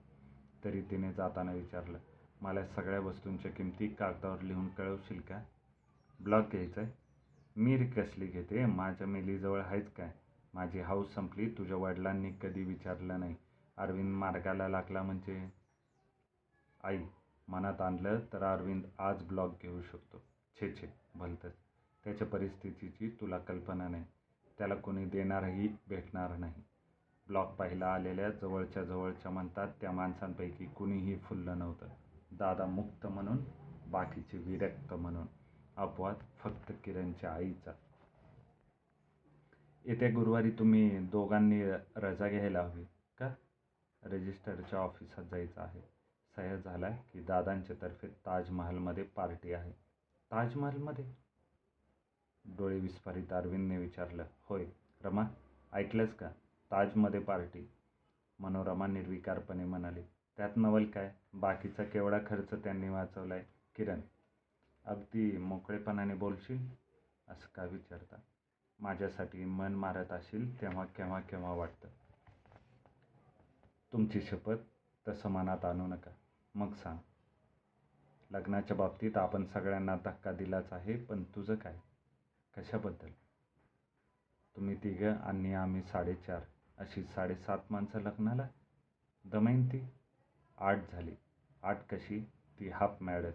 तरी 0.65 0.81
तिने 0.83 1.13
जाताना 1.13 1.53
विचारलं 1.53 1.99
मला 2.41 2.65
सगळ्या 2.67 3.01
वस्तूंच्या 3.01 3.51
किमती 3.51 3.89
कागदावर 3.89 4.41
लिहून 4.41 4.69
कळवशील 4.69 5.21
का? 5.21 5.43
ब्लॉक 6.21 6.51
घ्यायचा 6.51 6.81
आहे 6.81 6.91
मी 7.57 7.77
कसली 7.87 8.27
घेते 8.27 8.67
माझ्या 8.67 9.07
मेलीजवळ 9.07 9.61
आहेच 9.61 9.93
काय? 9.93 10.11
माझी 10.55 10.81
हाऊस 10.81 11.15
संपली 11.15 11.49
तुझ्या 11.49 11.77
वडिलांनी 11.77 12.31
कधी 12.43 12.65
विचारलं 12.65 13.21
नाही? 13.21 13.35
अरविंद 13.77 14.15
मार्गाला 14.17 14.69
लागला 14.69 15.03
म्हणजे? 15.03 15.62
आई 16.85 16.99
मनात 17.49 17.81
आणलं 17.81 18.21
तर 18.33 18.43
अरविंद 18.43 18.85
आज 18.99 19.23
ब्लॉग 19.23 19.51
घेऊ 19.63 19.83
शकतो. 19.83 20.23
छे 20.61 20.75
छे 20.75 20.87
भलतंच. 21.15 21.53
त्याच्या 22.05 22.27
परिस्थितीची 22.27 23.17
तुला 23.21 23.39
कल्पना 23.39 23.89
नाही. 23.89 24.05
त्याला 24.59 24.75
कोणी 24.75 25.05
देणारही 25.05 25.69
भेटणार 25.89 26.37
नाही. 26.37 26.63
ब्लॉग 27.29 27.47
पाहिला 27.47 27.87
आलेल्या 27.87 28.31
जवळच्या 28.31 28.85
जवळच्या 28.85 29.31
म्हणतात 29.31 29.69
त्या 29.81 29.93
माणसांपैकी 29.93 30.67
कुणीही 30.67 31.19
फुललं 31.19 31.59
नव्हतं. 31.59 31.89
दादा 32.33 32.67
मुक्त 32.67 33.07
म्हणून 33.07 33.39
बाकीचे 33.91 34.39
विरक्त 34.39 34.95
म्हणून. 34.95 35.27
अपवाद 35.77 36.15
फक्त 36.39 36.73
किरणच्या 36.85 37.33
आईचा. 37.35 37.73
येत्या 39.85 40.09
गुरुवारी 40.09 40.51
तुम्ही 40.51 40.99
दोघांनी 40.99 41.63
रजा 41.97 42.29
घ्यायला 42.29 42.63
हवी 42.63 42.85
का? 43.19 43.35
रजिस्टरच्या 44.03 44.79
ऑफिसात 44.79 45.25
जायचं 45.25 45.61
आहे. 45.61 45.92
सह्य 46.37 46.59
झाला 46.59 46.87
आहे 46.87 47.03
की 47.13 47.21
दादांच्या 47.23 47.77
तर्फे 47.83 48.09
ताजमहलमध्ये 48.09 49.05
पार्टी 49.05 49.53
आहे. 49.53 49.73
ताजमहलमध्ये? 50.31 51.15
डोळे 52.45 52.79
विस्फारित 52.79 53.33
अरविंदने 53.33 53.79
विचारलं 53.79 54.25
होय 54.43 54.67
रमा 55.05 55.25
ऐकलंस 55.73 56.15
का? 56.15 56.29
ताजमध्ये 56.71 57.21
पार्टी. 57.21 57.71
मनोरमा 58.39 58.87
निर्विकारपणे 58.87 59.65
म्हणाली 59.65 60.03
त्यात 60.37 60.51
नवल 60.57 60.85
काय? 60.85 61.15
बाकीचा 61.35 61.85
केवढा 61.85 62.19
खर्च 62.27 62.55
त्यांनी 62.55 62.89
वाचवला 62.89 63.35
आहे 63.35 63.45
किरण 63.75 64.01
अगदी 64.85 65.37
मोकळेपणाने 65.37 66.15
बोलशील? 66.15 66.69
असं 67.29 67.47
का 67.55 67.65
विचारता? 67.65 68.17
माझ्यासाठी 68.79 69.45
मन 69.45 69.75
मारत 69.75 70.13
असेल 70.13 70.61
तेव्हा 70.61 70.85
केव्हा 70.85 71.21
केव्हा 71.21 71.53
वाटतं. 71.53 71.89
तुमची 73.93 74.21
शपथ 74.21 74.57
तसं 75.09 75.29
मनात 75.29 75.65
आणू 75.65 75.87
नका. 75.87 76.11
मग 76.55 76.73
सांग. 76.75 76.99
लग्नाच्या 78.31 78.77
बाबतीत 78.77 79.17
आपण 79.17 79.45
सगळ्यांना 79.45 79.97
धक्का 79.97 80.33
दिलाच 80.33 80.73
आहे 80.73 80.97
पण 80.97 81.23
तुझं 81.23 81.55
काय? 81.55 81.79
कशाबद्दल? 82.57 83.09
तुम्ही 84.57 84.77
तिघं 84.77 85.15
आणि 85.15 85.55
आम्ही 85.55 85.83
साडेचार 85.83 86.41
अशी 86.79 87.03
साडेसात 87.03 87.59
माणसं 87.71 88.01
लग्नाला? 88.01 88.49
दमयंती 89.25 89.89
आठ 90.59 90.79
झाली. 90.93 91.15
आठ 91.63 91.87
कशी? 91.87 92.21
ती 92.61 92.69
हाफ 92.69 92.97
मॅडच. 93.01 93.35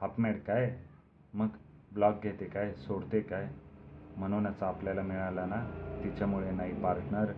हाफ 0.00 0.20
मॅड 0.20 0.42
काय? 0.42 0.84
मग 1.34 1.48
ब्लॉक 1.92 2.22
घेते 2.22 2.44
काय? 2.44 2.74
सोडते 2.74 3.20
काय? 3.20 3.50
म्हणूनच 4.16 4.62
आपल्याला 4.62 5.02
मिळाला 5.02 5.46
ना? 5.46 5.64
तिच्यामुळे 6.04 6.50
नाही 6.50 6.82
पार्टनर. 6.82 7.32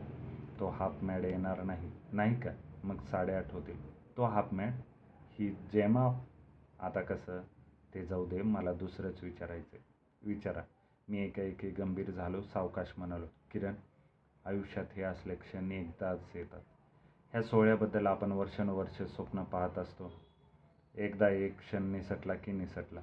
तो 0.60 0.68
हाफ 0.68 1.02
मॅड 1.02 1.24
येणार 1.24 1.62
नाही. 1.62 1.90
नाही 2.12 2.40
का? 2.40 2.50
मग 2.84 3.00
साडेआठ 3.00 3.52
होतील 3.52 3.90
तो 4.16 4.24
हाफ 4.24 4.54
मॅड? 4.54 4.72
की 5.40 5.50
जेमा 5.50 6.24
आता 6.80 7.02
कसं 7.02 7.42
ते 7.94 8.06
जाऊ 8.06 8.28
दे 8.28 8.42
मला 8.42 8.72
दुसरंच 8.72 9.24
विचारायचं 9.24 9.76
विचारा. 10.22 10.62
मी 11.08 11.18
एकाएकी 11.18 11.70
गंभीर 11.70 12.10
झालो 12.10 12.42
सावकाश 12.42 12.92
म्हणालो 12.98 13.26
किरण 13.50 13.74
आयुष्यात 14.44 14.86
हे 14.96 15.02
असले 15.02 15.34
क्षण 15.34 15.72
एकदाच 15.72 16.20
येतात. 16.34 16.60
ह्या 17.32 17.42
सोहळ्याबद्दल 17.42 18.06
आपण 18.06 18.32
वर्षानुवर्ष 18.32 19.02
स्वप्न 19.02 19.44
पाहत 19.44 19.78
असतो. 19.78 20.12
एकदा 20.94 21.28
एक 21.28 21.58
क्षण 21.58 21.82
निसटला 21.82 22.34
की 22.34 22.52
निसटला. 22.52 23.00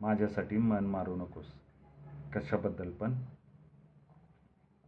माझ्यासाठी 0.00 0.56
मन 0.56 0.84
मारू 0.84 1.16
नकोस. 1.16 1.46
कशाबद्दल 2.34 2.90
पण? 2.90 3.14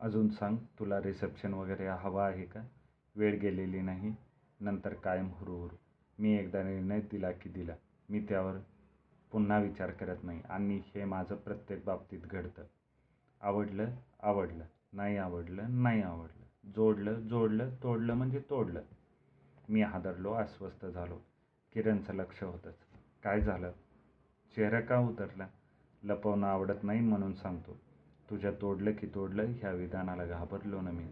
अजून 0.00 0.28
सांग 0.28 0.56
तुला 0.56 1.02
रिसेप्शन 1.02 1.54
वगैरे 1.54 1.86
हवा 1.86 2.26
आहे 2.26 2.44
का? 2.44 2.60
वेळ 3.16 3.38
गेलेली 3.38 3.80
नाही. 3.80 4.14
नंतर 4.60 4.94
कायम 4.94 5.28
हुरूहुरू. 5.28 5.81
मी 6.22 6.38
एकदा 6.38 6.62
निर्णय 6.62 7.00
दिला 7.00 7.30
की 7.30 7.50
दिला. 7.50 7.74
मी 8.08 8.26
त्यावर 8.28 8.52
पुन्हा 9.32 9.58
विचार 9.58 9.90
करत 9.90 10.16
नाही 10.22 10.40
आणि 10.48 10.80
हे 10.94 11.04
माझं 11.04 11.36
प्रत्येक 11.36 11.84
बाबतीत 11.84 12.20
घडतं. 12.20 12.62
आवडलं 13.40 13.90
आवडलं. 14.22 14.64
नाही 14.92 15.16
आवडलं 15.16 15.82
नाही 15.82 16.02
आवडलं. 16.02 16.70
जोडलं 16.76 17.20
जोडलं 17.20 17.70
तोडलं 17.82 18.14
म्हणजे 18.14 18.40
तोडलं. 18.50 18.82
मी 19.68 19.82
हादरलो 19.82 20.32
अस्वस्थ 20.32 20.86
झालो. 20.86 21.18
किरणचं 21.72 22.14
लक्ष 22.14 22.42
होतंच. 22.42 22.74
काय 23.22 23.40
झालं? 23.40 23.72
चेहरा 24.56 24.80
का 24.80 24.98
उतरला? 24.98 25.48
लपवणं 26.02 26.46
आवडत 26.46 26.84
नाही 26.84 27.00
म्हणून 27.00 27.34
सांगतो. 27.34 27.80
तुझ्या 28.30 28.50
तोडलं 28.50 28.92
की 28.92 29.06
तोडलं 29.14 29.42
ह्या 29.42 29.70
विधानाला 29.70 30.26
घाबरलो 30.26 30.80
ना 30.80 30.90
मी. 30.90 31.04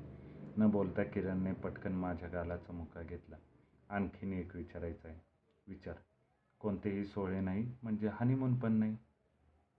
न 0.56 0.70
बोलता 0.70 1.02
किरणने 1.02 1.52
पटकन 1.52 1.92
माझ्या 1.92 2.28
गालाचा 2.28 2.72
मुका 2.72 3.02
घेतला. 3.02 3.36
आणखीन 3.90 4.32
एक 4.32 4.56
विचारायचं 4.56 5.08
आहे. 5.08 5.20
विचार. 5.66 5.94
कोणतेही 6.58 7.04
सोहळे 7.04 7.40
नाही 7.40 7.76
म्हणजे 7.82 8.08
हनीमून 8.12 8.54
पण 8.54 8.72
नाही 8.72 8.96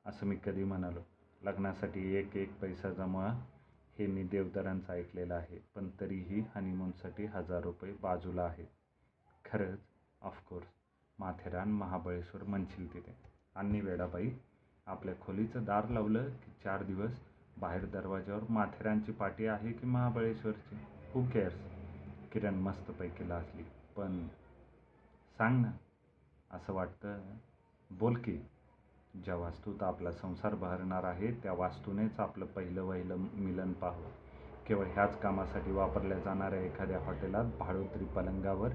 असं 0.05 0.25
मी 0.25 0.37
कधी 0.45 0.63
म्हणालो. 0.63 0.99
लग्नासाठी 1.41 2.13
एक 2.15 2.35
एक 2.35 2.59
पैसा 2.59 2.89
जमा 2.89 3.27
हे 3.99 4.07
मी 4.07 4.23
देवदारांचं 4.23 4.93
ऐकलेलं 4.93 5.33
आहे 5.33 5.59
पण 5.75 5.89
तरीही 5.99 6.43
हनीमूनसाठी 6.55 7.25
हजार 7.25 7.63
रुपये 7.63 7.93
बाजूला 8.01 8.43
आहेत. 8.43 8.67
खरंच 9.45 9.79
ऑफकोर्स 10.21 10.67
माथेरान 11.19 11.71
महाबळेश्वर 11.71 12.43
म्हणशील 12.43 12.93
तिथे. 12.93 13.15
आणि 13.55 13.81
वेडाबाई 13.81 14.29
आपल्या 14.85 15.13
खोलीचं 15.21 15.63
दार 15.63 15.89
लावलं 15.89 16.29
की 16.29 16.51
चार 16.63 16.83
दिवस 16.83 17.19
बाहेर 17.57 17.85
दरवाजावर 17.85 18.43
माथेरानची 18.49 19.11
पाटी 19.11 19.45
आहे 19.45 19.71
की 19.71 19.85
महाबळेश्वरची? 19.85 20.75
हू 21.11 21.23
केअर्स 21.33 21.55
किरण 22.31 22.55
मस्तपैकी 22.55 23.29
लाजली. 23.29 23.63
पण 23.95 24.27
सांग 25.37 25.65
ना 25.65 25.71
असं 26.51 26.73
वाटतं 26.73 27.19
बोल 27.91 28.15
की 28.15 28.41
ज्या 29.23 29.35
वास्तूत 29.35 29.83
आपला 29.83 30.11
संसार 30.11 30.55
बहरणार 30.55 31.03
आहे 31.03 31.31
त्या 31.31 31.53
वास्तूनेच 31.53 32.19
आपलं 32.19 32.45
पहिलं 32.45 32.83
वहिलं 32.83 33.15
मिलन 33.15 33.73
पाहावं. 33.73 34.09
केवळ 34.67 34.85
ह्याच 34.85 35.21
कामासाठी 35.21 35.71
वापरल्या 35.71 36.19
जाणाऱ्या 36.19 36.59
एखाद्या 36.59 36.99
हॉटेलात 36.99 37.45
भाडोत्री 37.59 38.05
पलंगावर 38.05 38.69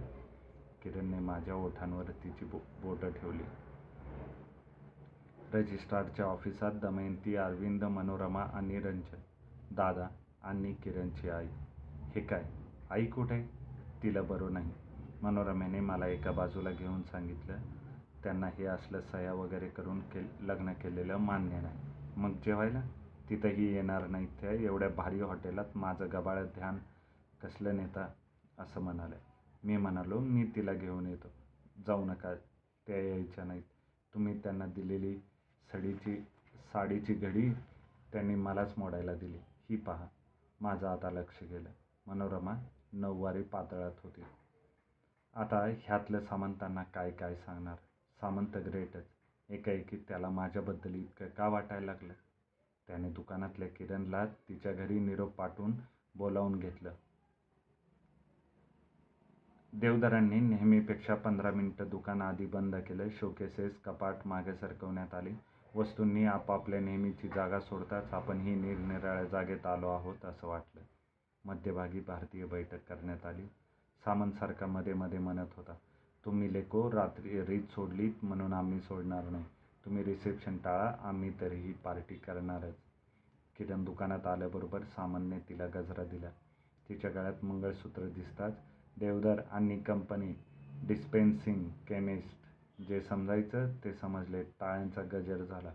किरणने 0.82 1.18
माझ्या 1.18 1.54
ओठांवर 1.54 2.04
तिची 2.04 2.44
बो 2.44 2.58
बोटं 2.82 3.10
ठेवली. 3.10 3.42
रजिस्ट्रारच्या 5.52 6.26
ऑफिसात 6.26 6.72
दमयंती 6.72 7.36
अरविंद 7.36 7.84
मनोरमा 7.84 8.42
आणि 8.42 8.80
रंजन. 8.80 9.16
दादा 9.70 10.08
आणि 10.42 10.72
किरणची 10.72 11.28
आई. 11.28 11.48
हे 12.14 12.20
काय? 12.20 12.44
आई 12.90 13.06
कुठे? 13.06 13.50
तिला 14.02 14.22
बरं 14.22 14.52
नाही. 14.52 14.72
मनोरमेने 15.22 15.80
मला 15.80 16.06
एका 16.06 16.30
बाजूला 16.30 16.70
घेऊन 16.70 17.02
सांगितलं 17.02 17.58
त्यांना 18.22 18.46
हे 18.46 18.64
असलं 18.64 19.00
सह्या 19.00 19.32
वगैरे 19.32 19.68
करून 19.68 20.00
के 20.00 20.30
लग्न 20.40 20.72
केलेलं 20.72 21.16
मान्य 21.16 21.60
नाही. 21.60 21.78
मग 22.16 22.32
जेवायला? 22.32 22.80
तिथंही 23.30 23.74
येणार 23.74 24.06
नाहीत 24.06 24.28
त्या 24.40 24.50
एवढ्या 24.50 24.88
भारी 24.88 25.20
हॉटेलात 25.20 25.64
माझं 25.74 26.06
गबाळं 26.12 26.44
ध्यान 26.44 26.78
कसलं 27.42 27.76
नेता? 27.76 28.08
असं 28.58 28.80
म्हणाले. 28.80 29.14
मी 29.64 29.76
म्हणालो 29.76 30.20
मी 30.20 30.44
तिला 30.56 30.72
घेऊन 30.72 31.06
येतो. 31.06 31.28
जाऊ 31.86 32.04
नका 32.04 32.34
त्या 32.86 33.08
यायच्या 33.08 33.44
नाहीत. 33.44 33.62
तुम्ही 34.14 34.42
त्यांना 34.42 34.66
दिलेली 34.66 35.18
सडीची 35.72 36.16
साडीची 36.72 37.14
घडी 37.14 37.52
त्यांनी 38.12 38.34
मलाच 38.34 38.74
मोडायला 38.76 39.14
दिली. 39.14 39.38
ही 39.70 39.76
पहा. 39.76 40.06
माझं 40.60 40.88
आता 40.88 41.10
लक्ष 41.10 41.42
गेलं. 41.42 41.70
मनोरमा 42.06 42.54
नऊवारी 42.92 43.42
पातळात 43.42 43.92
होती. 44.02 44.22
आता 45.36 45.66
ह्यातलं 45.66 46.20
सामंतांना 46.20 46.82
काय 46.82 47.10
काय 47.10 47.34
सांगणार? 47.34 47.74
सामंत 48.20 48.56
ग्रेटच 48.56 49.04
एकाएकी 49.48 49.96
त्याला 49.96 50.28
माझ्याबद्दल 50.28 50.94
इतकं 50.94 51.26
का 51.26 51.48
वाटायला 51.48 51.86
लागलं? 51.86 52.12
त्याने 52.86 53.10
दुकानातल्या 53.10 53.68
किरणला 53.68 54.26
तिच्या 54.26 54.72
घरी 54.72 54.98
निरोप 55.00 55.34
पाठवून 55.34 55.72
बोलावून 56.14 56.58
घेतलं. 56.58 56.92
देवदारांनी 59.72 60.40
नेहमीपेक्षा 60.40 61.14
पंधरा 61.14 61.50
मिनिटं 61.50 61.88
दुकान 61.88 62.22
आधी 62.22 62.46
बंद 62.46 62.76
केलं. 62.76 63.08
शोकेसेस 63.10 63.80
कपाट 63.80 64.14
मागे 64.24 64.54
सरकवण्यात 64.54 65.14
आली. 65.14 65.34
वस्तूंनी 65.74 66.24
आपापल्या 66.24 66.80
नेहमीची 66.80 67.28
जागा 67.28 67.60
सोडताच 67.60 68.12
आपण 68.12 68.40
ही 68.40 68.54
निरनिराळ्या 68.54 69.24
जागेत 69.24 69.66
आलो 69.66 69.88
आहोत 69.88 70.24
असं 70.24 70.46
वाटलं. 70.46 70.80
मध्यभागी 71.44 72.00
भारतीय 72.00 72.44
बैठक 72.44 72.88
करण्यात 72.88 73.26
आली. 73.26 73.46
सामंतसारखा 74.06 74.66
मध्ये 74.66 74.92
मध्ये 74.94 75.18
म्हणत 75.18 75.54
होता. 75.56 75.74
तुम्ही 76.24 76.52
लेको 76.52 76.90
रात्री 76.92 77.40
रीत 77.44 77.70
सोडलीत 77.70 78.24
म्हणून 78.24 78.52
आम्ही 78.52 78.80
सोडणार 78.80 79.28
नाही. 79.30 79.44
तुम्ही 79.84 80.04
रिसेप्शन 80.04 80.56
टाळा 80.58 80.92
आम्ही 81.08 81.30
तरीही 81.40 81.72
पार्टी 81.84 82.14
करणारच. 82.16 82.74
किरण 83.56 83.84
दुकानात 83.84 84.26
आल्याबरोबर 84.26 84.82
सामानने 84.84 85.38
तिला 85.48 85.66
गजरा 85.66 86.04
दिला 86.04 86.30
तिच्या 86.88 87.10
गळ्यात 87.10 87.44
मंगळसूत्र 87.44 88.08
दिसताच 88.08 88.60
देवदार 88.96 89.40
आणि 89.50 89.78
कंपनी 89.78 90.32
डिस्पेन्सिंग 90.86 91.64
केमिस्ट 91.88 92.82
जे 92.82 93.00
समजायचं 93.00 93.72
ते 93.84 93.92
समजले. 93.94 94.42
टाळ्यांचा 94.60 95.02
गजर 95.02 95.44
झाला. 95.44 95.72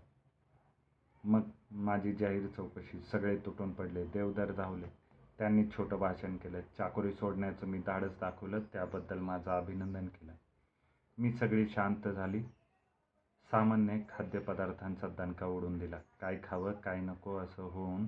मग 1.23 1.49
माझी 1.71 2.13
जाहीर 2.13 2.47
चौकशी 2.47 2.99
सगळे 3.01 3.35
तुटून 3.37 3.71
पडले. 3.71 4.05
देवदार 4.05 4.51
धावले. 4.51 5.00
त्यांनी 5.41 5.63
छोटं 5.77 5.97
भाषण 5.97 6.37
केलं. 6.37 6.61
चाकोरी 6.77 7.11
सोडण्याचं 7.11 7.67
मी 7.67 7.77
धाडस 7.79 8.19
दाखवलं. 8.21 8.59
त्याबद्दल 8.59 9.19
माझं 9.19 9.51
अभिनंदन 9.51 10.05
केलं 10.05 10.31
मी 11.17 11.31
सगळी 11.31 11.67
शांत 11.69 12.07
झाली. 12.07 12.41
सामान्य 13.51 13.97
खाद्यपदार्थांचा 14.09 15.07
दणका 15.07 15.45
उडून 15.45 15.77
दिला. 15.77 15.99
काय 16.21 16.39
खावं 16.43 16.71
काय 16.71 16.99
नको 16.99 17.37
असं 17.37 17.63
होऊन 17.63 18.05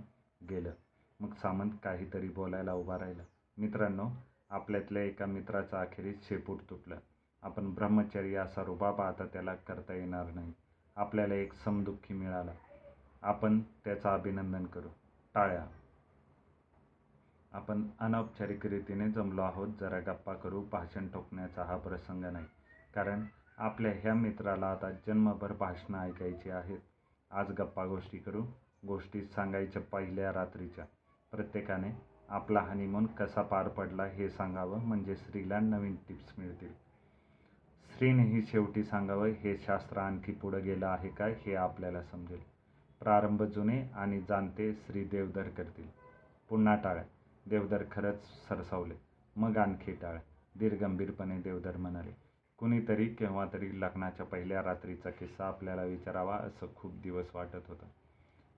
गेलं. 0.50 0.72
मग 1.20 1.34
सामंत 1.34 1.72
काहीतरी 1.84 2.30
बोलायला 2.30 2.74
उभा 2.74 3.00
राहिला. 3.00 3.24
मित्रांनो 3.58 4.10
आपल्यातल्या 4.50 5.04
एका 5.04 5.26
मित्राचं 5.26 5.78
अखेरीस 5.78 6.28
शेपूट 6.28 6.60
तुटलं. 6.70 6.98
आपण 7.42 7.74
ब्रह्मचर्य 7.74 8.36
असा 8.36 8.64
रुबाब 8.64 9.02
आता 9.02 9.26
त्याला 9.26 9.56
करता 9.56 9.94
येणार 9.94 10.26
नाही. 10.26 10.54
आपल्याला 10.96 11.34
एक 11.34 11.54
समदुःखी 11.54 12.14
मिळाला. 12.14 12.52
आपण 13.22 13.60
त्याचं 13.60 14.10
अभिनंदन 14.10 14.66
करू. 14.66 14.88
टाळ्या. 15.34 15.68
आपण 17.54 17.88
अनौपचारिक 18.00 18.66
रीतीने 18.66 19.12
जमलो 19.12 19.42
आहोत 19.42 19.68
जरा 19.80 20.00
गप्पा 20.00 20.34
करू 20.34 20.62
भाषण 20.72 21.08
ठोकण्याचा 21.08 21.64
हा 21.64 21.78
प्रसंग 21.78 22.26
नाही. 22.26 22.46
कारण 22.96 23.26
आपल्या 23.58 23.92
ह्या 24.02 24.14
मित्राला 24.14 24.68
आता 24.68 24.92
जन्मभर 24.92 25.54
भाषणं 25.54 26.00
ऐकायची 26.00 26.50
आहेत. 26.50 26.80
आज 27.32 27.52
गप्पा 27.52 27.86
गोष्टी 27.86 28.18
करू. 28.18 28.44
गोष्टी 28.88 29.22
सांगायच्या 29.22 29.82
पहिल्या 29.82 30.34
रात्रीच्या. 30.34 30.86
प्रत्येकाने 31.32 32.02
आपला 32.30 32.60
हनीमून 32.60 33.06
कसा 33.06 33.42
पार 33.42 33.68
पडला 33.68 34.06
हे 34.06 34.30
सांगावं 34.30 34.80
म्हणजे 34.80 35.16
स्त्रीला 35.16 35.60
नवीन 35.60 35.96
टिप्स 35.96 36.34
मिळतील. 36.38 36.74
स्त्रीनेही 37.94 38.42
शेवटी 38.42 38.84
सांगावं 38.84 39.28
हे 39.28 39.58
शास्त्र 39.58 39.98
आणखी 39.98 40.32
पुढं 40.32 40.64
गेलं 40.64 40.88
आहे 40.88 41.10
का 41.10 41.26
हे 41.26 41.56
आपल्याला 41.56 42.04
समजेल. 42.04 42.42
प्रारंभ 43.00 43.44
जुने 43.44 43.90
आणि 43.96 44.22
जाणते 44.30 44.74
श्री 44.74 45.04
देवधर 45.04 45.50
करतील. 45.50 45.88
पुन्हा 46.50 46.76
टाळ्या. 46.76 47.04
देवधर 47.50 47.84
खरंच 47.92 48.24
सरसावले. 48.50 48.94
मग 49.36 49.58
आणखी 49.58 49.92
टाळ. 49.92 50.18
धीरगंभीरपणे 50.60 51.42
देवधर 51.42 51.78
म्हणाले 51.78 52.12
कुणीतरी 52.58 53.08
केव्हा 53.08 53.46
तरी 53.54 53.82
लग्नाच्या 53.82 54.26
पहिल्या 54.26 54.64
रात्रीचा 54.64 55.10
किस्सा 55.10 55.48
आपल्याला 55.48 55.84
विचारावा 55.84 56.36
असं 56.36 56.68
खूप 56.76 56.94
दिवस 57.02 57.26
वाटत 57.34 57.68
होतं. 57.68 57.86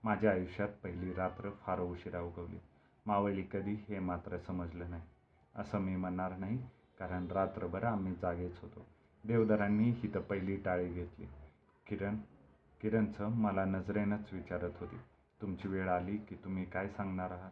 माझ्या 0.03 0.31
आयुष्यात 0.31 0.69
पहिली 0.83 1.13
रात्र 1.13 1.49
फार 1.49 1.79
उशिरा 1.79 2.21
उगवली. 2.21 2.59
मावळली 3.05 3.43
कधी 3.53 3.73
हे 3.89 3.99
मात्र 3.99 4.38
समजलं 4.38 4.89
नाही. 4.89 5.01
असं 5.55 5.79
मी 5.79 5.95
म्हणणार 5.95 6.38
नाही 6.38 6.57
कारण 6.99 7.27
रात्रभर 7.31 7.83
आम्ही 7.83 8.13
जागेच 8.21 8.59
होतो. 8.62 8.86
देवदरांनी 9.23 9.89
ही 9.89 10.13
तर 10.13 10.19
पहिली 10.19 10.55
टाळी 10.55 10.89
घेतली. 10.93 11.25
किरण 11.88 12.17
किरणचं 12.81 13.27
मला 13.27 13.65
नजरेनंच 13.65 14.33
विचारत 14.33 14.71
होती. 14.79 14.97
तुमची 15.41 15.67
वेळ 15.67 15.89
आली 15.89 16.17
की 16.17 16.36
तुम्ही 16.36 16.65
काय 16.65 16.88
सांगणार 16.88 17.31
आहात? 17.31 17.51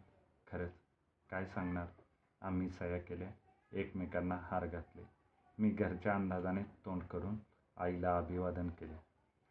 काय 1.34 1.44
सांगणार? 1.44 1.86
आम्ही 2.40 2.68
सया 2.68 2.98
केल्या. 2.98 3.28
एकमेकांना 3.72 4.38
हार 4.42 4.66
घातले. 4.66 5.02
मी 5.58 5.70
घरच्या 5.70 6.14
अंदाजाने 6.14 6.62
तोंड 6.62 7.02
करून 7.02 7.36
आईला 7.76 8.18
अभिवादन 8.18 8.68
केले. 8.68 8.94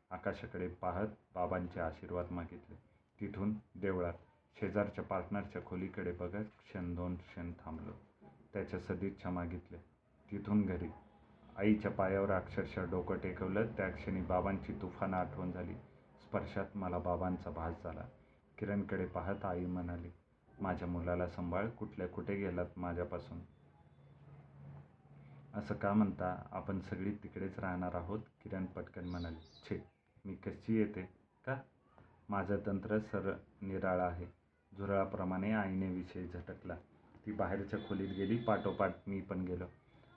आकाशाकडे 0.10 0.68
पाहत 0.68 1.08
बाबांचे 1.36 1.80
आशीर्वाद 1.80 2.26
मागितले. 2.32 2.76
तिथून 3.22 3.54
देवळात 3.76 4.14
शेजारच्या 4.60 5.04
पार्टनरच्या 5.04 5.66
खोलीकडे 5.66 6.12
बघत 6.12 6.46
क्षण 6.64 6.96
दोन 6.96 7.16
क्षण 7.16 7.52
थांबलो. 7.66 7.92
त्याच्या 8.54 8.80
सदिच्छा 8.80 9.30
मागितल्या. 9.30 9.80
तिथून 10.32 10.66
घरी. 10.66 10.90
आईच्या 11.58 11.92
पायावर 11.92 12.32
अक्षरशः 12.32 12.86
डोकं 12.90 13.18
टेकवलं. 13.18 13.66
त्या 13.66 13.90
क्षणी 13.90 14.22
बाबांची 14.22 14.74
तुफान 14.82 15.14
आठवण 15.14 15.52
झाली. 15.52 15.74
स्पर्शात 16.22 16.66
मला 16.76 16.98
बाबांचा 16.98 17.50
भास 17.50 17.84
झाला. 17.84 18.04
किरणकडे 18.58 19.06
पाहत 19.06 19.46
आई 19.46 19.66
म्हणाली 19.66 20.10
माझ्या 20.64 20.88
मुलाला 20.88 21.28
सांभाळ 21.28 21.70
कुठल्या 21.70 22.08
कुठे 22.08 22.36
गेलात 22.36 22.66
माझ्यापासून? 22.78 23.40
असं 25.54 25.76
का 25.76 25.94
म्हणता? 25.94 26.48
आपण 26.52 26.80
सगळी 26.80 27.12
तिकडेच 27.12 27.60
राहणार 27.60 27.96
आहोत 27.96 28.20
किरण 28.44 28.66
पटकन 28.66 29.06
म्हणाले. 29.06 29.36
छे 29.36 29.84
मी 30.26 30.36
कशी 30.36 30.78
येते? 30.78 31.02
का? 31.46 31.56
माझं 32.30 32.58
तंत्र 32.66 33.00
सर 33.00 33.34
निराळा 33.62 34.04
आहे. 34.04 34.26
झुरळाप्रमाणे 34.78 35.52
आईने 35.52 35.90
विषय 35.90 36.28
झटकला. 36.28 36.76
ती 37.26 37.32
बाहेरच्या 37.32 37.80
खोलीत 37.80 38.16
गेली. 38.16 38.38
पाठोपाठ 38.38 38.96
मी 39.08 39.22
पण 39.22 39.42
गेलो. 39.42 39.66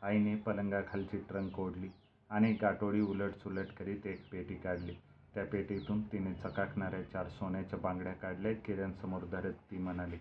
आईने 0.03 0.37
पलंगाखालची 0.37 1.19
ट्रंक 1.19 1.61
ओढली. 1.61 1.89
आणि 2.31 2.53
गाठोडी 2.53 3.01
उलटसुलट 3.01 3.67
करीत 3.79 4.07
एक 4.07 4.31
पेटी 4.31 4.55
काढली. 4.55 4.95
त्या 5.35 5.45
पेटीतून 5.45 6.03
तिने 6.03 6.35
चकाकणाऱ्या 6.35 7.03
चार 7.03 7.29
सोन्याच्या 7.29 7.79
बांगड्या 7.79 8.13
काढल्या. 8.13 8.53
किरणसमोर 8.53 9.25
धरत 9.25 9.55
ती 9.71 9.79
म्हणाली 9.79 10.17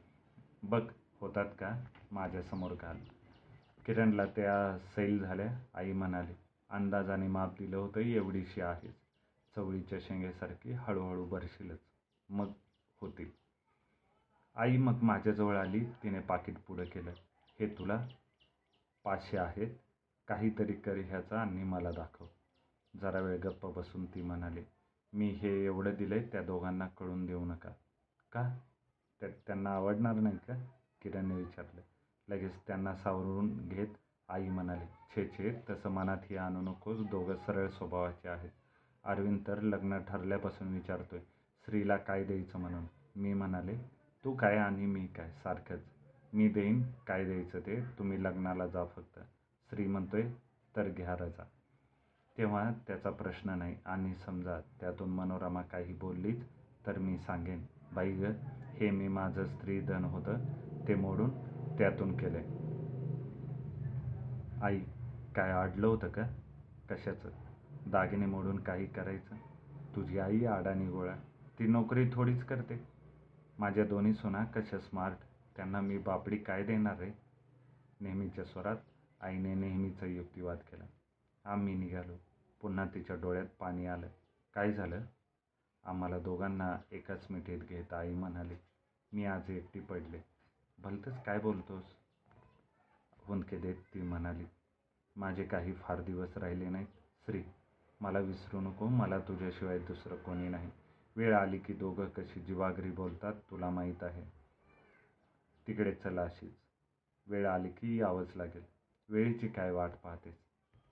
बघ 0.70 0.82
होतात 1.20 1.46
का 1.60 1.70
माझ्यासमोर 2.12 2.74
घाल 2.74 2.98
किरणला 3.86 4.26
त्या 4.26 4.78
सैल 4.96 5.20
झाल्या. 5.20 5.48
आई 5.74 5.92
म्हणाली 5.92 6.34
अंदाजाने 6.70 7.28
माप 7.28 7.54
दिलं 7.60 7.78
होतं 7.78 8.00
एवढीशी 8.00 8.62
आहेच 8.62 8.96
चवळीच्या 9.56 10.00
शेंगेसारखी 10.02 10.72
हळूहळू 10.72 11.26
भरशीलच 11.26 11.80
मग 12.30 12.52
होतील. 13.02 13.30
आई 14.56 14.78
मग 14.78 15.02
माझ्याजवळ 15.02 15.58
आली. 15.58 15.86
तिने 16.04 16.20
पाकिट 16.20 16.58
पुढं 16.58 16.84
केलं. 16.84 17.12
हे 17.60 17.68
तुला 17.68 18.08
पाचशे 19.04 19.38
आहेत. 19.38 19.76
काहीतरी 20.28 20.74
कर 20.74 20.98
ह्याचा 20.98 21.42
आणि 21.42 21.64
मला 21.64 21.92
दाखव. 21.92 22.26
जरा 23.02 23.20
वेळ 23.20 23.40
गप्प 23.40 23.66
बसून 23.66 24.06
ती 24.06 24.22
म्हणाली 24.22 24.62
मी 25.14 25.30
हे 25.30 25.66
एवढं 25.66 25.96
दिलं 25.96 26.22
त्या 26.32 26.42
दोघांना 26.42 26.88
कळून 26.88 27.26
देऊ 27.26 27.46
नका. 27.46 27.70
का? 28.32 28.60
त्या 29.22 29.30
त्यांना 29.48 29.70
आवडणार 29.70 30.16
नाही 30.16 30.38
का? 30.38 30.54
किरणने 31.02 31.36
विचारलं. 31.36 31.82
लगेच 32.28 32.56
त्यांना 32.68 32.96
सावरून 32.96 33.50
घेत 33.70 33.88
आई 34.30 34.50
म्हणाली 34.50 34.86
छे 35.16 35.26
छे 35.28 35.52
तसं 35.70 35.90
मनातही 35.90 36.38
आणू 36.38 36.62
नकोस 36.62 37.00
दोघं 37.10 37.36
सरळ 37.38 37.68
स्वभावाचे 37.68 38.28
आहेत. 38.30 38.50
अरविंद 39.04 39.40
तर 39.48 39.62
लग्न 39.62 40.00
ठरल्यापासून 40.08 40.74
विचारतोय 40.74 41.20
स्त्रीला 41.20 41.98
काय 41.98 42.24
द्यायचं 42.24 42.60
म्हणून? 42.60 42.86
मी 43.16 43.34
म्हणाले 43.34 43.76
तू 44.26 44.34
काय 44.36 44.58
आणि 44.58 44.86
मी 44.86 45.06
काय 45.08 45.30
सारखंच. 45.44 45.82
मी 46.34 46.48
देईन 46.50 46.82
काय 47.08 47.26
द्यायचं 47.26 47.60
ते 47.60 47.80
तुम्ही 48.00 48.24
लग्नाला 48.24 48.68
जा 48.68 48.86
फक्त. 48.86 49.20
स्त्री 49.20 49.88
म्हणतोय 49.88 50.24
तर 50.76 50.90
घ्या 50.90 51.16
रजा. 51.16 51.44
तेव्हा 52.38 52.72
त्याचा 52.88 53.10
प्रश्न 53.10 53.50
नाही 53.50 53.76
आणि 53.86 54.16
समजा 54.16 54.60
त्यातून 54.80 55.10
मनोरमा 55.10 55.62
काही 55.62 55.94
बोललीच 55.94 56.44
तर 56.88 56.98
मी 56.98 57.18
सांगेन 57.18 57.64
बाई 57.94 58.12
ग 58.12 58.26
हे 58.74 58.92
मी 58.92 59.08
माझं 59.08 59.46
स्त्री 59.46 59.82
धन 59.82 60.04
होतं 60.04 60.34
ते 60.88 60.96
मोडून 60.96 61.30
त्यातून 61.78 62.18
केलंय. 62.18 62.44
आई 64.62 64.80
काय 65.36 65.52
अडलं 65.52 65.88
होतं 65.88 66.10
का? 66.10 66.22
कशाचं? 66.90 67.30
दागिने 67.88 68.26
मोडून 68.26 68.60
काही 68.60 68.86
करायचं? 68.86 69.36
तुझी 69.96 70.20
आई 70.20 70.46
अडाणी 70.46 70.88
गोळा. 70.88 71.16
ती 71.60 71.68
नोकरी 71.68 72.10
थोडीच 72.14 72.44
करते. 72.44 72.88
माझ्या 73.60 73.86
दोन्ही 73.86 74.14
सुना 74.14 74.44
कशा 74.44 74.80
स्मार्ट? 74.80 75.16
त्यांना 75.56 75.82
मी 75.82 75.98
बापडी 75.98 76.38
काय 76.38 76.64
देणार 76.64 77.00
रे? 77.00 77.12
नेहमीच्या 78.02 78.46
स्वरात 78.46 78.76
आईने 79.22 79.54
नेहमीचा 79.54 80.06
युक्तिवाद 80.06 80.58
केला. 80.58 80.84
आम्ही 81.46 81.76
निघालो. 81.76 82.14
पुन्हा 82.62 82.86
तिच्या 82.86 83.16
डोळ्यात 83.16 83.46
पाणी 83.60 83.86
आलं. 83.86 84.08
काय 84.54 84.72
झालं? 84.72 85.02
आम्हाला 85.86 86.20
दोघांना 86.20 86.76
एकाच 86.92 87.26
मिठीत 87.30 87.60
घेत 87.60 87.94
आई 87.94 88.14
म्हणाली 88.14 88.56
मी 89.12 89.26
आज 89.26 89.50
एकटी 89.50 89.80
पडले. 89.80 90.22
भलतंच 90.80 91.24
काय 91.26 91.40
बोलतोस? 91.40 91.84
हुंदके 93.26 93.58
देत 93.58 93.76
ती 93.94 94.02
म्हणाली 94.02 94.46
माझे 95.16 95.44
काही 95.44 95.74
फार 95.74 96.02
दिवस 96.02 96.38
राहिले 96.38 96.70
नाहीत. 96.70 96.88
श्री 97.26 97.44
मला 98.02 98.20
विसरू 98.20 98.60
नको. 98.60 98.88
मला 98.88 99.20
तुझ्याशिवाय 99.20 99.80
दुसरं 99.80 100.16
कोणी 100.16 100.50
नाही. 100.50 100.70
वेळ 101.16 101.34
आली 101.36 101.58
की 101.58 101.74
दोघं 101.74 102.10
कशी 102.10 102.40
जीवाघरी 102.40 102.92
बोलतात 102.92 103.34
तुला 103.52 103.70
माहीत 103.70 104.04
आहे. 104.04 104.24
तिकडे 105.68 105.94
चला 105.94 106.24
अशीच. 106.24 106.54
वेळ 107.28 107.48
आली 107.48 107.70
की 107.70 108.00
यावंच 108.00 108.36
लागेल. 108.36 108.64
वेळेची 109.10 109.48
काय 109.48 109.72
वाट 109.72 109.92
पाहतेस? 109.92 110.36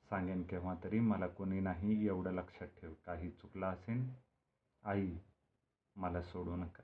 सांगेन 0.09 0.43
केव्हा 0.43 0.75
तरी. 0.83 0.99
मला 0.99 1.27
कोणी 1.27 1.59
नाही 1.59 2.05
एवढं 2.07 2.31
लक्षात 2.31 2.67
ठेव. 2.81 2.93
काही 3.05 3.29
चुकलं 3.29 3.65
असेल 3.65 4.22
आई 4.85 5.17
मला 5.95 6.21
सोडू 6.21 6.55
नका. 6.55 6.83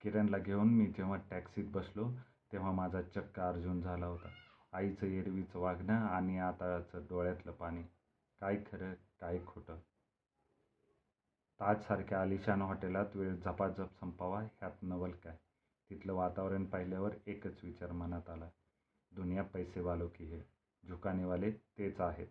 किरणला 0.00 0.38
घेऊन 0.38 0.68
मी 0.74 0.86
जेव्हा 0.86 1.16
टॅक्सीत 1.30 1.64
बसलो 1.64 2.10
तेव्हा 2.52 2.72
माझा 2.72 3.02
चक्क 3.02 3.40
अर्जुन 3.40 3.80
झाला 3.80 4.06
होता. 4.06 4.28
आईचं 4.72 5.06
एरवीचं 5.06 5.58
वागणं 5.58 5.92
आणि 5.92 6.38
आताचं 6.38 7.06
डोळ्यातलं 7.08 7.52
पाणी. 7.52 7.82
काय 8.40 8.56
खरं 8.56 8.94
काय 9.20 9.38
खोटं? 9.46 9.78
ताजसारख्या 11.60 12.20
आलिशान 12.20 12.62
हॉटेलात 12.62 13.16
वेळ 13.16 13.36
झपाझप 13.36 14.00
संपावा 14.00 14.42
ह्यात 14.42 14.82
नवल 14.82 15.10
काय? 15.10 15.36
तिथलं 15.90 16.12
वातावरण 16.12 16.64
पाहिल्यावर 16.64 17.14
एकच 17.26 17.64
विचार 17.64 17.92
मनात 17.92 18.30
आला. 18.30 18.48
दुनिया 19.12 19.42
पैसे 19.42 19.80
वालो 19.80 20.08
की 20.08 20.24
हे. 20.24 20.42
झुकानेवाले 20.84 21.50
तेच 21.50 22.00
आहेत. 22.00 22.26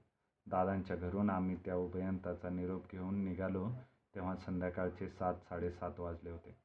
दादांच्या 0.50 0.96
घरून 0.96 1.30
आम्ही 1.30 1.56
त्या 1.56 1.76
उभयंताचा 1.76 2.50
निरोप 2.50 2.92
घेऊन 2.92 3.24
निघालो 3.24 3.70
तेव्हा 4.16 4.36
संध्याकाळचे 4.36 5.10
सात 5.10 5.34
साडेसात 5.34 6.00
वाजले 6.00 6.30
होते. 6.30 6.56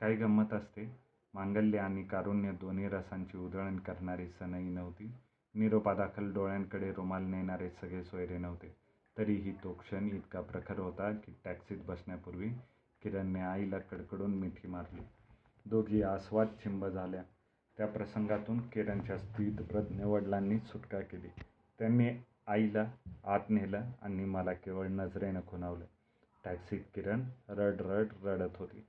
काही 0.00 0.16
गंमत 0.16 0.52
असते. 0.52 0.98
मांगल्य 1.34 1.78
आणि 1.78 2.02
कारुण्य 2.02 2.52
दोन्ही 2.52 2.88
रसांची 2.88 3.38
उधळण 3.38 3.78
करणारी 3.78 4.28
सनई 4.28 4.68
नव्हती. 4.68 5.12
निरोपादाखल 5.54 6.32
डोळ्यांकडे 6.32 6.92
रुमाल 6.92 7.24
नेणारे 7.24 7.70
सगळे 7.70 8.02
सोयरे 8.04 8.38
नव्हते. 8.38 8.76
तरीही 9.18 9.52
तो 9.52 9.72
क्षण 9.72 10.04
इतका 10.04 10.40
प्रखर 10.40 10.78
होता 10.78 11.12
की 11.12 11.32
टॅक्सीत 11.44 11.78
बसण्यापूर्वी 11.86 12.48
किरणने 13.02 13.40
आईला 13.40 13.78
कडकडून 13.78 14.34
मिठी 14.34 14.68
मारली. 14.68 15.02
दोघी 15.66 16.02
आस्वाद 16.02 16.46
चिंब 16.46 16.86
झाल्या. 16.86 17.22
त्या 17.76 17.86
प्रसंगातून 17.86 18.68
किरणच्या 18.68 19.18
स्थितप्रज्ञ 19.18 20.04
वडिलांनी 20.04 20.58
सुटका 20.58 21.00
केली. 21.00 21.28
त्यांनी 21.78 22.10
आईला 22.46 22.90
आत 23.24 23.40
नेलं 23.48 23.82
आणि 24.02 24.24
मला 24.24 24.52
केवळ 24.52 24.86
नजरेनं 24.86 25.40
खुणावलं. 25.46 25.84
टॅक्सीत 26.44 26.80
किरण 26.94 27.22
रड 27.48 27.80
रड 27.80 28.06
रडत 28.22 28.56
होती. 28.56 28.86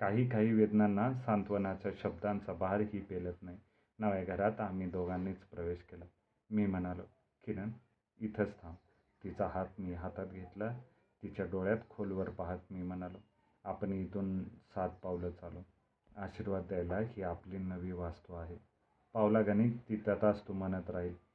काही 0.00 0.28
काही 0.28 0.52
वेदनांना 0.52 1.12
सांत्वनाच्या 1.14 1.92
शब्दांचा 2.02 2.52
भारही 2.52 3.00
पेलत 3.00 3.42
नाही. 3.42 3.58
नव्या 3.98 4.24
घरात 4.24 4.60
आम्ही 4.60 4.90
दोघांनीच 4.90 5.38
प्रवेश 5.38 5.78
केला. 5.78 6.04
मी 6.50 6.66
म्हणालो 6.66 7.02
किरण 7.44 7.70
इथंच 8.20 8.62
थांब. 8.62 8.74
तिचा 9.24 9.46
हात 9.46 9.66
मी 9.78 9.94
हातात 9.94 10.26
घेतला. 10.26 10.78
तिच्या 11.22 11.46
डोळ्यात 11.46 11.78
खोलवर 11.90 12.28
पाहत 12.28 12.58
मी 12.70 12.82
म्हणालो 12.82 13.18
आपण 13.64 13.92
इथून 13.92 14.44
सात 14.44 14.90
पावलं 15.02 15.30
चालू. 15.30 15.60
आशीर्वाद 16.16 16.62
द्यायला 16.62 16.98
ही 16.98 17.22
आपली 17.22 17.58
नवी 17.58 17.92
वास्तू 17.92 18.34
आहे. 18.34 18.56
पावलागणिक 19.12 19.76
ती 19.88 19.96
तथाच 19.96 20.48
तू 20.48 20.52
म्हणत 20.52 20.90
राहील. 20.90 21.31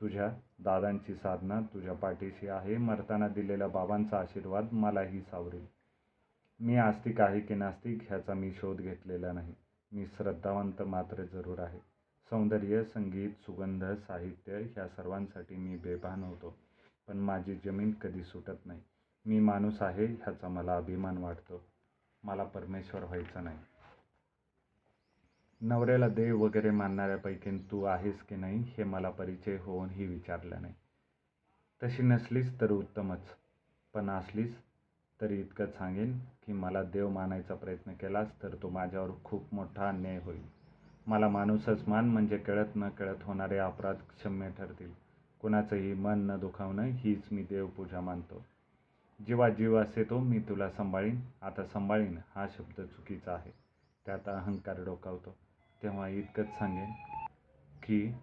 तुझ्या 0.00 0.34
दादांची 0.58 1.14
साधना 1.14 1.60
तुझ्या 1.60 1.92
पाठीशी 1.92 2.48
आहे. 2.48 2.76
मरताना 2.76 3.28
दिलेल्या 3.28 3.68
बाबांचा 3.68 4.18
आशीर्वाद 4.18 4.72
मलाही 4.72 5.20
सावरेल. 5.20 5.66
मी 6.60 6.76
आस्तिक 6.76 7.20
आहे 7.20 7.40
की 7.40 7.54
नास्तिक 7.54 8.02
ह्याचा 8.08 8.34
मी 8.34 8.52
शोध 8.52 8.76
घेतलेला 8.76 9.32
नाही. 9.32 9.54
मी 9.92 10.06
श्रद्धावंत 10.06 10.82
मात्र 10.82 11.24
जरूर 11.24 11.58
आहे. 11.58 11.78
सौंदर्य 12.30 12.84
संगीत 12.84 13.30
सुगंध 13.30 13.84
साहित्य 13.84 14.58
ह्या 14.58 14.88
सर्वांसाठी 14.88 15.56
मी 15.56 15.76
बेभान 15.76 16.22
होतो. 16.22 16.56
पण 17.08 17.16
माझी 17.16 17.60
जमीन 17.64 17.92
कधी 17.92 18.24
सुटत 18.24 18.66
नाही. 18.66 18.80
मी 19.24 19.40
माणूस 19.40 19.82
आहे 19.82 20.06
ह्याचा 20.06 20.48
मला 20.48 20.76
अभिमान 20.76 21.18
वाटतो. 21.18 21.64
मला 22.22 22.44
परमेश्वर 22.44 23.04
व्हायचं 23.04 23.44
नाही. 23.44 23.58
नवऱ्याला 25.62 26.08
देव 26.08 26.44
वगैरे 26.44 26.70
मानणाऱ्यापैकी 26.70 27.58
तू 27.58 27.84
आहेस 27.84 28.22
की 28.22 28.36
नाही 28.36 28.58
हे 28.58 28.84
मला 28.84 29.10
परिचय 29.10 29.56
होऊन 29.56 29.90
ही 29.90 30.06
विचारलं 30.06 30.62
नाही. 30.62 30.74
तशी 31.82 32.02
नसलीस 32.02 32.60
तर 32.60 32.70
उत्तमच 32.70 33.20
पण 33.94 34.10
असलीस 34.10 34.56
तरी 35.20 35.40
इतकंच 35.40 35.78
सांगेन 35.78 36.18
की 36.18 36.52
मला 36.52 36.82
देव 36.82 37.08
मानायचा 37.08 37.54
प्रयत्न 37.54 37.92
केलास 37.92 38.42
तर 38.42 38.54
तो 38.62 38.68
माझ्यावर 38.68 39.10
खूप 39.24 39.54
मोठा 39.54 39.88
अन्याय 39.88 40.18
होईल. 40.18 40.42
मला 41.06 41.28
माणूसच 41.28 41.88
मान 41.88 42.08
म्हणजे 42.08 42.38
कळत 42.38 42.76
न 42.76 42.88
कळत 42.88 43.22
होणारे 43.22 43.58
अपराध 43.58 43.96
क्षम्य 43.96 44.50
ठरतील. 44.58 44.92
कुणाचंही 45.40 45.94
मन 45.94 46.18
न 46.18 46.40
दुखावणं 46.40 46.82
हीच 46.82 47.22
मी 47.32 47.42
देवपूजा 47.42 48.00
मानतो. 48.00 48.44
जीवा 49.26 49.48
जीव 49.48 49.76
असे 49.76 50.04
तो 50.04 50.18
मी 50.18 50.38
तुला 50.38 50.70
सांभाळीन. 50.70 51.20
आता 51.42 51.64
सांभाळीन 51.64 52.18
हा 52.34 52.46
शब्द 52.48 52.80
चुकीचा 52.80 53.34
आहे. 53.34 53.50
त्यात 54.06 54.28
अहंकार 54.28 54.84
डोकावतो. 54.84 55.36
तेव्हा 55.82 56.08
इतकंच 56.08 56.46
सांगेन 56.46 56.90
की 57.82 58.14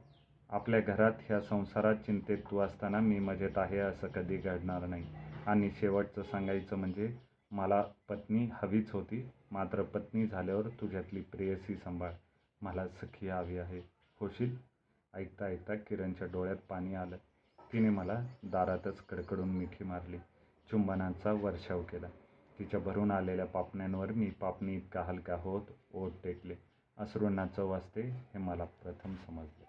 आपल्या 0.50 0.80
घरात 0.80 1.12
ह्या 1.20 1.42
संसारात 1.42 1.96
चिंतेत 1.96 2.38
तू 2.52 2.58
असताना 2.58 3.00
मी 3.00 3.20
मजेत 3.20 3.58
आहे 3.58 3.80
असं 3.80 4.08
कधी 4.08 4.38
घडणार 4.38 4.86
नाही. 4.86 5.06
आणि 5.48 5.72
शेवटचं 5.72 6.24
सांगायचं 6.24 6.76
म्हणजे 6.76 7.18
मला 7.52 7.84
पत्नी 8.10 8.50
हवीच 8.54 8.92
होती 8.92 9.30
मात्र 9.52 9.82
पत्नी 9.84 10.28
झाल्यावर 10.28 10.68
तुझ्यातली 10.68 11.22
प्रेयसी 11.22 11.76
सांभाळ. 11.76 12.12
मला 12.62 12.88
सखी 12.88 13.28
हवी 13.28 13.58
आहे. 13.58 13.82
होशील? 14.20 14.58
ऐकता 15.14 15.46
ऐकता 15.46 15.76
किरणच्या 15.76 16.28
डोळ्यात 16.28 16.56
पाणी 16.56 16.96
आलं. 16.96 17.18
तिने 17.74 17.90
मला 17.90 18.24
दारातच 18.44 19.02
कडकडून 19.02 19.50
मिठी 19.50 19.84
मारली. 19.84 20.18
चुंबनांचा 20.72 21.32
वर्षाव 21.32 21.84
केला. 21.84 22.08
तिच्या 22.60 22.80
भरून 22.80 23.12
आलेल्या 23.12 23.46
पापण्यांवर 23.46 24.12
मी 24.12 24.30
पापणी 24.30 24.76
इतका 24.76 25.02
हलका 25.02 25.36
होत 25.36 25.62
ओठ 25.94 26.12
टेकले. 26.24 26.67
अश्रूंना 26.98 27.46
चव 27.48 27.72
असते 27.72 28.02
हे 28.02 28.38
मला 28.38 28.64
प्रथम 28.64 29.16
समजले. 29.16 29.67